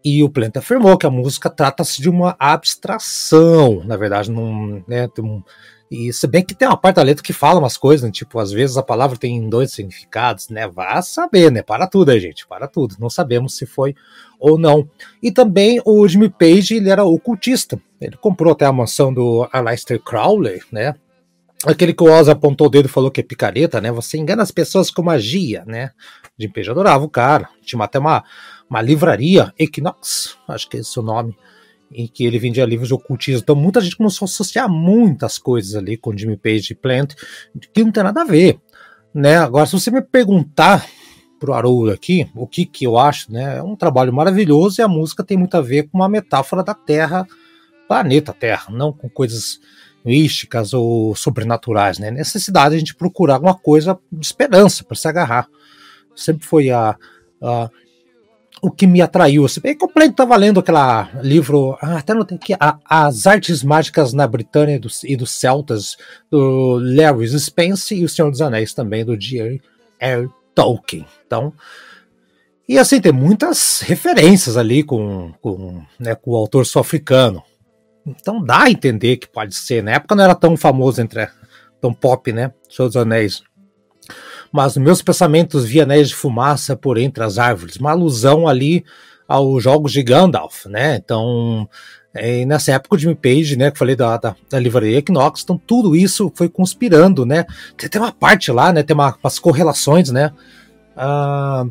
E 0.05 0.21
o 0.21 0.29
Plant 0.29 0.57
afirmou 0.57 0.99
que 0.99 1.07
a 1.07 1.11
música 1.11 1.49
trata-se 1.49 2.03
de 2.03 2.11
uma 2.11 2.35
abstração, 2.41 3.85
na 3.85 3.97
verdade, 3.97 4.33
num, 4.33 4.83
né, 4.89 5.09
um, 5.21 5.45
e 5.93 6.11
se 6.11 6.27
bem 6.27 6.43
que 6.43 6.55
tem 6.55 6.67
uma 6.67 6.77
parte 6.77 6.97
da 6.97 7.03
letra 7.03 7.23
que 7.23 7.35
fala 7.35 7.59
umas 7.59 7.77
coisas, 7.77 8.03
né? 8.03 8.11
tipo, 8.11 8.39
às 8.39 8.51
vezes 8.51 8.79
a 8.79 8.83
palavra 8.83 9.15
tem 9.15 9.47
dois 9.47 9.73
significados, 9.73 10.49
né? 10.49 10.67
Vá 10.67 11.03
saber, 11.03 11.53
né? 11.53 11.61
Para 11.61 11.87
tudo, 11.87 12.09
aí, 12.09 12.19
gente, 12.19 12.47
para 12.47 12.67
tudo. 12.67 12.97
Não 12.99 13.11
sabemos 13.11 13.59
se 13.59 13.67
foi 13.67 13.95
ou 14.41 14.57
não. 14.57 14.89
E 15.23 15.31
também 15.31 15.83
o 15.85 16.09
Jimmy 16.09 16.31
Page, 16.31 16.77
ele 16.77 16.89
era 16.89 17.05
ocultista. 17.05 17.79
Ele 18.01 18.17
comprou 18.17 18.55
até 18.55 18.65
a 18.65 18.73
mansão 18.73 19.13
do 19.13 19.47
Aleister 19.53 20.01
Crowley, 20.01 20.63
né? 20.73 20.95
Aquele 21.67 21.93
que 21.93 22.03
o 22.03 22.11
Oz 22.11 22.27
apontou 22.27 22.69
o 22.69 22.71
dedo 22.71 22.87
e 22.87 22.89
falou 22.89 23.11
que 23.11 23.21
é 23.21 23.23
picareta, 23.23 23.79
né? 23.79 23.93
Você 23.93 24.17
engana 24.17 24.43
as 24.43 24.51
pessoas 24.51 24.91
com 24.91 25.03
magia, 25.03 25.63
né? 25.67 25.91
Jimmy 26.39 26.55
Page 26.55 26.71
adorava 26.71 27.05
o 27.05 27.11
cara. 27.11 27.51
Tinha 27.67 27.85
até 27.85 27.99
uma, 27.99 28.25
uma 28.69 28.81
livraria, 28.81 29.53
Equinox, 29.59 30.39
acho 30.49 30.71
que 30.71 30.79
é 30.79 30.81
esse 30.81 30.99
o 30.99 31.03
nome 31.03 31.37
em 31.95 32.07
que 32.07 32.25
ele 32.25 32.39
vendia 32.39 32.65
livros 32.65 32.89
de 32.89 32.95
ocultismo. 32.95 33.41
Então 33.43 33.57
muita 33.57 33.81
gente 33.81 33.97
começou 33.97 34.25
a 34.25 34.29
associar 34.29 34.69
muitas 34.69 35.39
coisas 35.39 35.75
ali 35.75 35.97
com 35.97 36.17
Jimmy 36.17 36.37
Page 36.37 36.73
e 36.73 36.75
Plant 36.75 37.15
que 37.73 37.85
não 37.85 37.93
tem 37.93 38.03
nada 38.03 38.23
a 38.23 38.25
ver. 38.25 38.59
Né? 39.15 39.37
Agora, 39.37 39.67
se 39.67 39.73
você 39.73 39.91
me 39.91 40.01
perguntar 40.01 40.87
pro 41.39 41.53
Haroldo 41.53 41.91
aqui 41.91 42.31
o 42.37 42.47
que, 42.47 42.65
que 42.65 42.87
eu 42.87 42.97
acho, 42.97 43.33
né? 43.33 43.59
É 43.59 43.63
um 43.63 43.75
trabalho 43.75 44.13
maravilhoso 44.13 44.81
e 44.81 44.83
a 44.83 44.87
música 44.87 45.25
tem 45.25 45.37
muito 45.37 45.57
a 45.57 45.61
ver 45.61 45.89
com 45.89 45.99
uma 45.99 46.09
metáfora 46.09 46.63
da 46.63 46.73
Terra, 46.73 47.27
planeta 47.89 48.33
Terra, 48.33 48.67
não 48.71 48.93
com 48.93 49.09
coisas 49.09 49.59
místicas 50.05 50.73
ou 50.73 51.17
sobrenaturais, 51.17 51.99
né? 51.99 52.13
Necessidade 52.13 52.71
de 52.71 52.77
a 52.77 52.79
gente 52.79 52.95
procurar 52.95 53.35
alguma 53.35 53.55
coisa 53.55 53.99
de 54.11 54.25
esperança 54.25 54.85
para 54.85 54.97
se 54.97 55.09
agarrar. 55.09 55.49
Sempre 56.15 56.47
foi 56.47 56.71
a, 56.71 56.97
a 57.41 57.71
o 58.63 58.71
que 58.71 58.87
me 58.87 59.03
atraiu. 59.03 59.47
Se 59.49 59.61
bem 59.61 59.77
que 59.77 59.85
o 59.85 59.89
Play 59.89 60.09
estava 60.09 60.37
lendo 60.37 60.61
aquele 60.61 60.79
livro, 61.21 61.77
ah, 61.83 61.99
até 61.99 62.15
não 62.15 62.25
tem 62.25 62.37
aqui, 62.37 62.55
As 62.89 63.27
Artes 63.27 63.65
Mágicas 63.65 64.13
na 64.13 64.25
Britânia 64.25 64.81
e 65.03 65.17
dos 65.17 65.33
Celtas, 65.33 65.97
do 66.31 66.77
Lewis 66.77 67.33
Spence, 67.43 67.93
e 67.93 68.05
O 68.05 68.09
Senhor 68.09 68.31
dos 68.31 68.41
Anéis 68.41 68.73
também, 68.73 69.05
do 69.05 69.17
J.R. 69.17 70.31
Tolkien. 70.55 71.05
Então, 71.27 71.53
e 72.69 72.79
assim, 72.79 73.01
tem 73.01 73.13
muitas 73.13 73.81
referências 73.81 74.57
ali 74.57 74.85
com, 74.85 75.35
com, 75.43 75.83
né, 75.99 76.15
com 76.15 76.31
o 76.31 76.37
autor 76.37 76.65
sul-africano. 76.65 77.43
Então 78.07 78.43
dá 78.43 78.63
a 78.63 78.71
entender 78.71 79.17
que 79.17 79.29
pode 79.29 79.57
ser. 79.57 79.83
Na 79.83 79.93
época 79.93 80.15
não 80.15 80.23
era 80.23 80.35
tão 80.37 80.57
famoso, 80.57 81.03
entre 81.03 81.29
tão 81.81 81.93
pop, 81.93 82.33
né? 82.33 82.53
Senhor 82.71 82.89
dos 82.89 82.97
Anéis 82.97 83.43
mas 84.53 84.77
meus 84.77 85.01
pensamentos 85.01 85.65
via 85.65 85.85
anéis 85.85 86.09
de 86.09 86.15
fumaça 86.15 86.77
por 86.77 86.99
entre 86.99 87.25
as 87.25 87.39
árvores, 87.39 87.77
uma 87.77 87.91
alusão 87.91 88.47
ali 88.47 88.85
aos 89.27 89.63
jogos 89.63 89.93
de 89.93 90.03
Gandalf, 90.03 90.67
né? 90.67 90.97
Então, 90.97 91.69
é, 92.15 92.45
nessa 92.45 92.73
época 92.73 92.97
o 92.97 92.99
Jimmy 92.99 93.15
Page, 93.15 93.57
né, 93.57 93.71
que 93.71 93.79
falei 93.79 93.97
da, 93.97 94.17
da, 94.19 94.37
da 94.51 94.59
livraria 94.59 94.99
Equinox, 94.99 95.43
então 95.43 95.57
tudo 95.67 95.97
isso 95.97 96.31
foi 96.35 96.49
conspirando, 96.49 97.25
né? 97.25 97.47
Tem, 97.77 97.89
tem 97.89 98.01
uma 98.01 98.13
parte 98.13 98.53
lá, 98.53 98.73
né, 98.73 98.83
tem 98.83 98.95
uma, 98.95 99.17
umas 99.23 99.39
correlações, 99.39 100.11
né? 100.11 100.31
Ah, 100.95 101.65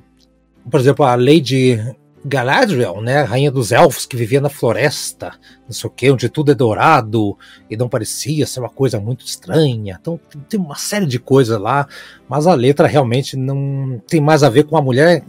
por 0.70 0.80
exemplo, 0.80 1.06
a 1.06 1.16
Lady 1.16 1.80
Galadriel, 2.24 3.02
né, 3.02 3.24
rainha 3.24 3.50
dos 3.50 3.72
elfos 3.72 4.06
que 4.06 4.16
vivia 4.16 4.40
na 4.40 4.50
floresta, 4.50 5.34
não 5.66 5.74
sei 5.74 5.88
o 5.88 5.92
que, 5.92 6.12
onde 6.12 6.30
tudo 6.30 6.52
é 6.52 6.56
dourado 6.56 7.36
e 7.68 7.76
não 7.76 7.90
parecia 7.90 8.46
ser 8.46 8.60
uma 8.60 8.70
coisa 8.70 9.00
muito 9.00 9.26
estranha. 9.26 9.98
Então 10.00 10.20
tem 10.48 10.60
uma 10.60 10.76
série 10.76 11.08
de 11.08 11.18
coisas 11.18 11.60
lá, 11.60 11.88
mas 12.30 12.46
a 12.46 12.54
letra 12.54 12.88
realmente 12.88 13.36
não 13.36 14.00
tem 14.08 14.22
mais 14.22 14.44
a 14.44 14.50
ver 14.50 14.66
com 14.66 14.78
a 14.78 14.82
mulher 14.82 15.24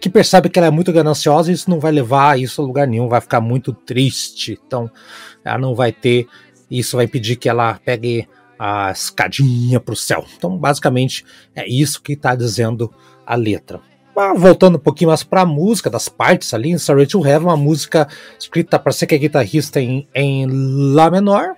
que 0.00 0.08
percebe 0.08 0.48
que 0.48 0.58
ela 0.58 0.68
é 0.68 0.70
muito 0.70 0.92
gananciosa 0.92 1.50
e 1.50 1.54
isso 1.54 1.68
não 1.68 1.80
vai 1.80 1.90
levar 1.90 2.38
isso 2.38 2.62
a 2.62 2.64
lugar 2.64 2.86
nenhum, 2.86 3.08
vai 3.08 3.20
ficar 3.20 3.40
muito 3.40 3.72
triste. 3.72 4.58
Então 4.64 4.88
ela 5.44 5.58
não 5.58 5.74
vai 5.74 5.90
ter, 5.90 6.28
isso 6.70 6.96
vai 6.96 7.06
impedir 7.06 7.36
que 7.36 7.48
ela 7.48 7.80
pegue 7.84 8.28
a 8.56 8.92
escadinha 8.92 9.80
para 9.80 9.94
o 9.94 9.96
céu. 9.96 10.24
Então 10.36 10.56
basicamente 10.56 11.24
é 11.56 11.68
isso 11.68 12.00
que 12.00 12.12
está 12.12 12.36
dizendo 12.36 12.92
a 13.26 13.34
letra. 13.34 13.80
Voltando 14.36 14.76
um 14.76 14.80
pouquinho 14.80 15.08
mais 15.08 15.22
para 15.22 15.40
a 15.40 15.46
música, 15.46 15.88
das 15.88 16.08
partes 16.08 16.52
ali, 16.52 16.70
em 16.70 16.78
Sorry 16.78 17.06
to 17.06 17.26
Heaven, 17.26 17.48
uma 17.48 17.56
música 17.56 18.06
escrita 18.38 18.78
para 18.78 18.92
ser 18.92 19.06
que 19.06 19.14
é 19.14 19.18
guitarrista 19.18 19.80
em, 19.80 20.06
em 20.14 20.46
Lá 20.92 21.10
menor. 21.10 21.54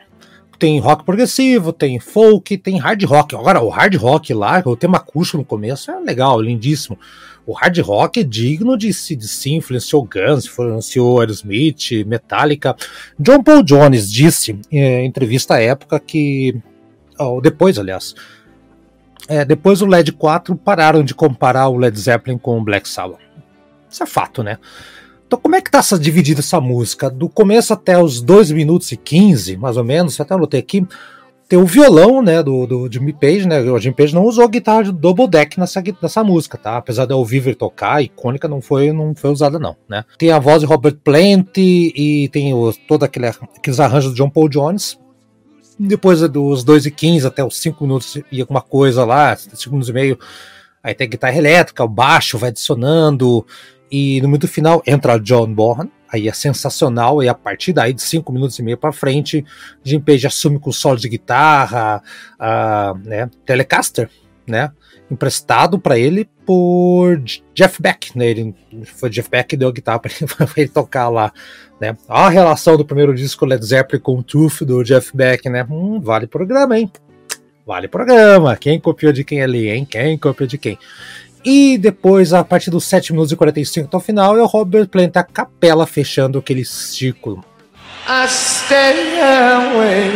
Tem 0.56 0.78
rock 0.78 1.04
progressivo, 1.04 1.73
tem 1.73 1.99
folk, 1.99 2.56
tem 2.58 2.78
hard 2.78 3.02
rock. 3.04 3.34
Agora, 3.34 3.61
o 3.61 3.68
hard 3.68 3.96
rock 3.96 4.32
lá, 4.32 4.62
o 4.64 4.76
tema 4.76 4.99
acústico 4.99 5.38
no 5.38 5.44
começo 5.44 5.90
é 5.90 5.99
legal, 5.99 6.40
lindíssimo. 6.40 6.96
O 7.44 7.52
hard 7.52 7.76
rock 7.80 8.20
é 8.20 8.23
digno 8.23 8.78
de 8.78 8.92
se, 8.94 9.18
influenciou 9.52 10.04
Guns, 10.04 10.46
influenciou 10.46 11.20
Aerosmith, 11.20 12.06
Metallica. 12.06 12.76
John 13.18 13.42
Paul 13.42 13.62
Jones 13.64 14.11
disse 14.11 14.58
em 14.70 15.04
entrevista 15.04 15.54
à 15.54 15.61
época 15.61 15.99
que. 15.99 16.56
Oh, 17.18 17.40
depois, 17.40 17.78
aliás, 17.78 18.14
é, 19.28 19.45
depois 19.45 19.83
o 19.83 19.87
LED 19.87 20.12
4 20.12 20.57
pararam 20.57 21.02
de 21.02 21.14
comparar 21.14 21.69
o 21.69 21.76
Led 21.76 21.99
Zeppelin 21.99 22.38
com 22.38 22.59
o 22.59 22.64
Black 22.64 22.88
Sabbath. 22.88 23.21
Isso 23.90 24.02
é 24.02 24.07
fato, 24.07 24.43
né? 24.43 24.59
Então 25.26 25.38
como 25.38 25.57
é 25.57 25.61
que 25.61 25.71
tá 25.71 25.78
essa, 25.78 25.99
dividida 25.99 26.40
essa 26.40 26.61
música? 26.61 27.11
Do 27.11 27.28
começo 27.28 27.73
até 27.73 28.00
os 28.00 28.21
2 28.21 28.50
minutos 28.50 28.93
e 28.93 28.97
15, 28.97 29.57
mais 29.57 29.76
ou 29.76 29.85
menos, 29.85 30.21
até 30.21 30.35
anotei 30.35 30.61
aqui, 30.61 30.87
tem 31.49 31.59
o 31.59 31.66
violão, 31.66 32.23
né, 32.23 32.43
do, 32.43 32.66
do 32.66 32.90
Jimmy 32.90 33.12
Page, 33.12 33.47
né, 33.47 33.61
o 33.61 33.78
Jimmy 33.78 33.95
Page 33.95 34.14
não 34.14 34.25
usou 34.25 34.49
guitarra 34.49 34.85
de 34.85 34.93
double 34.93 35.28
deck 35.28 35.59
nessa, 35.61 35.83
nessa 36.00 36.25
música, 36.25 36.57
tá, 36.57 36.78
apesar 36.78 37.04
de 37.04 37.12
eu 37.12 37.19
ouvir 37.19 37.47
ele 37.47 37.54
tocar, 37.54 38.02
icônica 38.02 38.49
não 38.49 38.62
foi, 38.62 38.93
não 38.93 39.14
foi 39.14 39.31
usada 39.31 39.59
não, 39.59 39.76
né. 39.88 40.04
Tem 40.19 40.31
a 40.31 40.38
voz 40.38 40.61
de 40.61 40.66
Robert 40.66 40.97
Plant 41.04 41.57
e 41.57 42.28
tem 42.33 42.54
o, 42.54 42.73
todo 42.88 43.04
aquele, 43.04 43.26
aqueles 43.26 43.78
arranjos 43.78 44.12
do 44.12 44.16
John 44.16 44.31
Paul 44.31 44.49
Jones, 44.49 44.99
depois 45.78 46.21
dos 46.28 46.64
2 46.64 46.87
e 46.87 46.90
15 46.90 47.26
até 47.26 47.45
os 47.45 47.57
5 47.59 47.85
minutos 47.85 48.19
e 48.31 48.40
alguma 48.40 48.61
coisa 48.61 49.04
lá, 49.04 49.37
5 49.37 49.71
minutos 49.71 49.88
e 49.88 49.93
meio, 49.93 50.19
aí 50.83 50.95
tem 50.95 51.07
a 51.07 51.11
guitarra 51.11 51.37
elétrica, 51.37 51.85
o 51.85 51.88
baixo 51.88 52.38
vai 52.38 52.50
adicionando, 52.50 53.47
e 53.90 54.21
no 54.21 54.28
minuto 54.28 54.49
final 54.49 54.83
entra 54.87 55.19
John 55.19 55.52
Bonham, 55.52 55.90
aí 56.09 56.28
é 56.28 56.33
sensacional, 56.33 57.23
e 57.23 57.28
a 57.28 57.35
partir 57.35 57.73
daí 57.73 57.93
de 57.93 58.02
5 58.02 58.33
minutos 58.33 58.59
e 58.59 58.62
meio 58.62 58.76
para 58.76 58.93
frente, 58.93 59.45
Jim 59.83 60.00
Page 60.00 60.26
assume 60.26 60.59
com 60.59 60.73
solo 60.73 60.99
de 60.99 61.09
guitarra, 61.09 62.02
uh, 62.35 62.99
né, 63.09 63.31
Telecaster, 63.45 64.09
né, 64.47 64.71
emprestado 65.11 65.78
para 65.78 65.99
ele 65.99 66.28
por 66.46 67.20
Jeff 67.54 67.80
Beck, 67.80 68.16
né? 68.16 68.26
Ele, 68.26 68.54
foi 68.84 69.11
Jeff 69.11 69.30
Beck 69.30 69.49
que 69.49 69.56
deu 69.56 69.68
a 69.68 69.73
guitarra 69.73 69.99
para 69.99 70.12
ele, 70.12 70.30
ele, 70.56 70.68
tocar 70.68 71.08
lá, 71.08 71.32
né? 71.80 71.96
A 72.08 72.28
relação 72.28 72.76
do 72.76 72.84
primeiro 72.84 73.14
disco 73.14 73.44
Led 73.44 73.64
Zeppelin 73.64 74.02
com 74.02 74.18
o 74.18 74.23
Truth 74.23 74.62
do 74.62 74.82
Jeff 74.82 75.14
Beck, 75.14 75.49
né? 75.49 75.66
Hum, 75.68 76.00
vale 76.00 76.26
programa, 76.26 76.78
hein? 76.78 76.90
Vale 77.66 77.88
programa. 77.88 78.56
Quem 78.56 78.78
copiou 78.78 79.12
de 79.12 79.25
quem 79.25 79.42
ali, 79.42 79.68
hein? 79.68 79.87
Quem 79.88 80.18
copiou 80.18 80.46
de 80.46 80.58
quem? 80.58 80.78
E 81.44 81.76
depois, 81.76 82.32
a 82.32 82.42
partir 82.42 82.70
dos 82.70 82.84
7 82.84 83.12
minutos 83.12 83.32
e 83.32 83.37
45 83.37 83.87
até 83.87 83.96
o 83.96 84.00
final, 84.00 84.37
é 84.37 84.42
o 84.42 84.46
Robert 84.46 84.88
Plant, 84.88 85.16
a 85.16 85.23
capela 85.23 85.87
fechando 85.87 86.38
aquele 86.38 86.64
círculo. 86.64 87.44
I 88.06 88.26
stay 88.28 89.20
away 89.20 90.11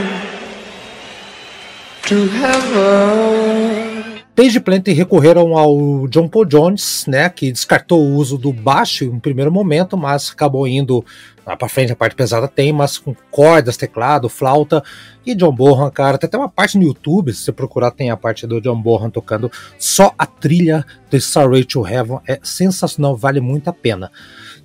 to 2.07 2.29
heaven. 2.37 4.18
Page 4.39 4.61
Plant 4.61 4.87
recorreram 4.87 5.59
ao 5.59 6.07
John 6.07 6.29
Paul 6.29 6.45
Jones, 6.45 7.07
né, 7.09 7.29
que 7.29 7.51
descartou 7.51 8.01
o 8.01 8.15
uso 8.15 8.39
do 8.39 8.53
baixo 8.53 9.03
em 9.03 9.09
um 9.09 9.19
primeiro 9.19 9.51
momento, 9.51 9.97
mas 9.97 10.31
acabou 10.31 10.65
indo 10.65 11.05
lá 11.45 11.57
para 11.57 11.69
frente, 11.69 11.91
a 11.91 11.97
parte 11.97 12.15
pesada 12.15 12.47
tem, 12.47 12.73
mas 12.73 12.99
com 12.99 13.17
cordas, 13.33 13.77
teclado, 13.77 14.29
flauta 14.29 14.81
e 15.27 15.35
John 15.35 15.51
Bonham, 15.51 15.91
cara, 15.91 16.17
tem 16.17 16.29
até 16.29 16.39
uma 16.39 16.49
parte 16.49 16.79
no 16.79 16.85
YouTube, 16.85 17.33
se 17.33 17.43
você 17.43 17.51
procurar 17.51 17.91
tem 17.91 18.13
a 18.13 18.17
parte 18.17 18.47
do 18.47 18.61
John 18.61 18.81
Bonham 18.81 19.11
tocando 19.11 19.51
só 19.77 20.15
a 20.17 20.25
trilha 20.25 20.87
do 21.11 21.17
Starway 21.17 21.65
to 21.65 21.85
Heaven, 21.85 22.21
é 22.25 22.39
sensacional, 22.41 23.17
vale 23.17 23.41
muito 23.41 23.69
a 23.69 23.73
pena. 23.73 24.09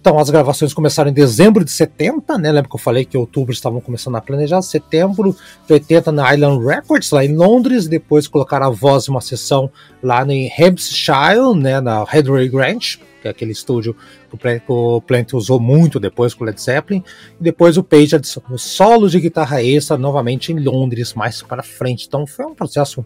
Então, 0.03 0.19
as 0.19 0.29
gravações 0.29 0.73
começaram 0.73 1.09
em 1.09 1.13
dezembro 1.13 1.63
de 1.63 1.71
70, 1.71 2.37
né? 2.37 2.51
Lembra 2.51 2.69
que 2.69 2.75
eu 2.75 2.79
falei 2.79 3.05
que 3.05 3.17
outubro 3.17 3.53
estavam 3.53 3.79
começando 3.79 4.17
a 4.17 4.21
planejar? 4.21 4.61
Setembro 4.61 5.33
de 5.65 5.71
80 5.71 6.11
na 6.11 6.33
Island 6.33 6.61
Records, 6.61 7.09
lá 7.11 7.23
em 7.23 7.33
Londres. 7.33 7.87
Depois 7.87 8.27
colocaram 8.27 8.67
a 8.67 8.69
voz 8.69 9.07
em 9.07 9.11
uma 9.11 9.21
sessão 9.21 9.71
lá 10.03 10.25
em 10.29 10.51
Hampshire, 10.59 11.55
né? 11.55 11.79
Na 11.79 12.03
Headway 12.03 12.49
Grange, 12.49 12.99
que 13.21 13.29
é 13.29 13.31
aquele 13.31 13.53
estúdio 13.53 13.95
que 14.29 14.61
o 14.67 14.99
Plant 14.99 15.31
usou 15.35 15.57
muito 15.57 16.01
depois 16.01 16.33
com 16.33 16.43
o 16.43 16.47
Led 16.47 16.61
Zeppelin. 16.61 17.01
E 17.39 17.41
depois 17.41 17.77
o 17.77 17.83
Page 17.83 18.17
adicionou 18.17 18.57
solo 18.57 19.07
de 19.07 19.21
guitarra 19.21 19.63
extra 19.63 19.97
novamente 19.97 20.51
em 20.51 20.59
Londres, 20.59 21.13
mais 21.13 21.41
para 21.41 21.63
frente. 21.63 22.07
Então 22.09 22.27
foi 22.27 22.45
um 22.45 22.53
processo 22.53 23.05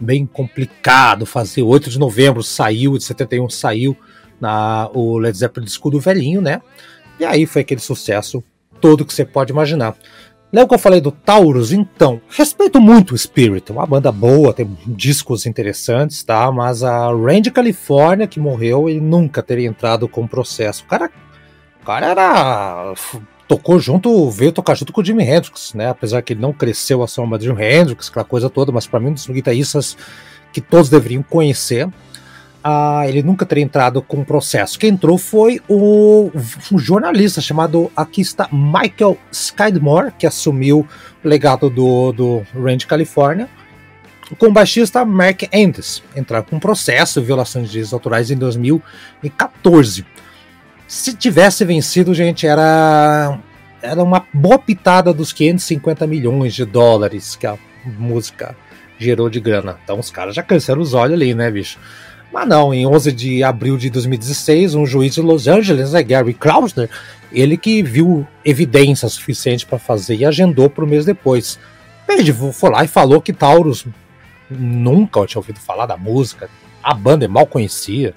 bem 0.00 0.24
complicado 0.24 1.26
fazer. 1.26 1.60
8 1.60 1.90
de 1.90 1.98
novembro 1.98 2.42
saiu, 2.42 2.96
de 2.96 3.04
71 3.04 3.50
saiu 3.50 3.94
na, 4.40 4.88
o 4.92 5.18
Led 5.18 5.36
Zeppelin 5.36 5.64
de 5.64 5.70
escudo 5.70 6.00
velhinho, 6.00 6.40
né? 6.40 6.60
E 7.18 7.24
aí 7.24 7.46
foi 7.46 7.62
aquele 7.62 7.80
sucesso 7.80 8.42
todo 8.80 9.04
que 9.04 9.12
você 9.12 9.24
pode 9.24 9.52
imaginar. 9.52 9.96
Lembra 10.50 10.68
que 10.68 10.74
eu 10.74 10.78
falei 10.78 11.00
do 11.00 11.12
Taurus? 11.12 11.72
Então, 11.72 12.22
respeito 12.30 12.80
muito 12.80 13.12
o 13.12 13.18
Spirit, 13.18 13.70
uma 13.70 13.84
banda 13.84 14.10
boa, 14.10 14.54
tem 14.54 14.78
discos 14.86 15.44
interessantes, 15.44 16.22
tá? 16.22 16.50
Mas 16.50 16.82
a 16.82 17.08
Randy 17.08 17.50
California, 17.50 18.26
que 18.26 18.40
morreu, 18.40 18.88
ele 18.88 19.00
nunca 19.00 19.42
teria 19.42 19.68
entrado 19.68 20.08
com 20.08 20.26
processo. 20.26 20.84
O 20.84 20.86
cara, 20.86 21.10
o 21.82 21.84
cara 21.84 22.06
era. 22.06 22.94
tocou 23.46 23.78
junto, 23.78 24.30
veio 24.30 24.50
tocar 24.50 24.74
junto 24.74 24.90
com 24.90 25.02
o 25.02 25.04
Jimi 25.04 25.22
Hendrix, 25.22 25.74
né? 25.74 25.90
Apesar 25.90 26.22
que 26.22 26.32
ele 26.32 26.40
não 26.40 26.52
cresceu 26.52 27.02
a 27.02 27.06
sombra 27.06 27.38
de 27.38 27.44
Jimi 27.44 27.62
Hendrix, 27.62 28.08
aquela 28.08 28.24
coisa 28.24 28.48
toda, 28.48 28.72
mas 28.72 28.86
para 28.86 29.00
mim, 29.00 29.08
um 29.08 29.14
dos 29.14 29.26
guitarristas 29.26 29.98
que 30.50 30.62
todos 30.62 30.88
deveriam 30.88 31.22
conhecer 31.22 31.90
ah, 32.70 33.08
ele 33.08 33.22
nunca 33.22 33.46
teria 33.46 33.64
entrado 33.64 34.02
com 34.02 34.20
o 34.20 34.24
processo. 34.24 34.78
Quem 34.78 34.90
entrou 34.90 35.16
foi 35.16 35.58
o, 35.66 36.30
um 36.70 36.78
jornalista 36.78 37.40
chamado, 37.40 37.90
aqui 37.96 38.20
está, 38.20 38.46
Michael 38.52 39.16
Skidmore, 39.32 40.12
que 40.18 40.26
assumiu 40.26 40.86
o 41.24 41.28
legado 41.28 41.70
do, 41.70 42.12
do 42.12 42.46
Range 42.54 42.86
California, 42.86 43.48
com 44.36 44.46
o 44.46 44.52
baixista 44.52 45.02
Mark 45.02 45.44
Andes, 45.54 46.02
entrar 46.14 46.42
com 46.42 46.58
processo, 46.58 47.22
violação 47.22 47.62
de 47.62 47.68
direitos 47.68 47.94
autorais 47.94 48.30
em 48.30 48.36
2014. 48.36 50.04
Se 50.86 51.14
tivesse 51.14 51.64
vencido, 51.64 52.12
gente, 52.12 52.46
era, 52.46 53.38
era 53.80 54.02
uma 54.02 54.26
boa 54.30 54.58
pitada 54.58 55.14
dos 55.14 55.32
550 55.32 56.06
milhões 56.06 56.52
de 56.52 56.66
dólares 56.66 57.34
que 57.34 57.46
a 57.46 57.56
música 57.98 58.54
gerou 58.98 59.30
de 59.30 59.40
grana. 59.40 59.78
Então 59.82 59.98
os 59.98 60.10
caras 60.10 60.34
já 60.34 60.42
cansaram 60.42 60.82
os 60.82 60.92
olhos 60.92 61.14
ali, 61.14 61.32
né, 61.32 61.50
bicho? 61.50 61.78
Mas 62.38 62.46
não, 62.46 62.72
em 62.72 62.86
11 62.86 63.10
de 63.10 63.42
abril 63.42 63.76
de 63.76 63.90
2016, 63.90 64.76
um 64.76 64.86
juiz 64.86 65.12
de 65.12 65.20
Los 65.20 65.48
Angeles, 65.48 65.90
né, 65.90 66.04
Gary 66.04 66.32
Klausner, 66.32 66.88
ele 67.32 67.56
que 67.56 67.82
viu 67.82 68.24
evidência 68.44 69.08
suficiente 69.08 69.66
para 69.66 69.76
fazer 69.76 70.14
e 70.14 70.24
agendou 70.24 70.70
para 70.70 70.84
o 70.84 70.86
mês 70.86 71.04
depois. 71.04 71.58
Ele 72.08 72.32
foi 72.32 72.70
lá 72.70 72.84
e 72.84 72.86
falou 72.86 73.20
que 73.20 73.32
Taurus 73.32 73.84
nunca 74.48 75.26
tinha 75.26 75.40
ouvido 75.40 75.58
falar 75.58 75.86
da 75.86 75.96
música, 75.96 76.48
a 76.80 76.94
banda 76.94 77.24
é 77.24 77.28
mal 77.28 77.44
conhecia, 77.44 78.14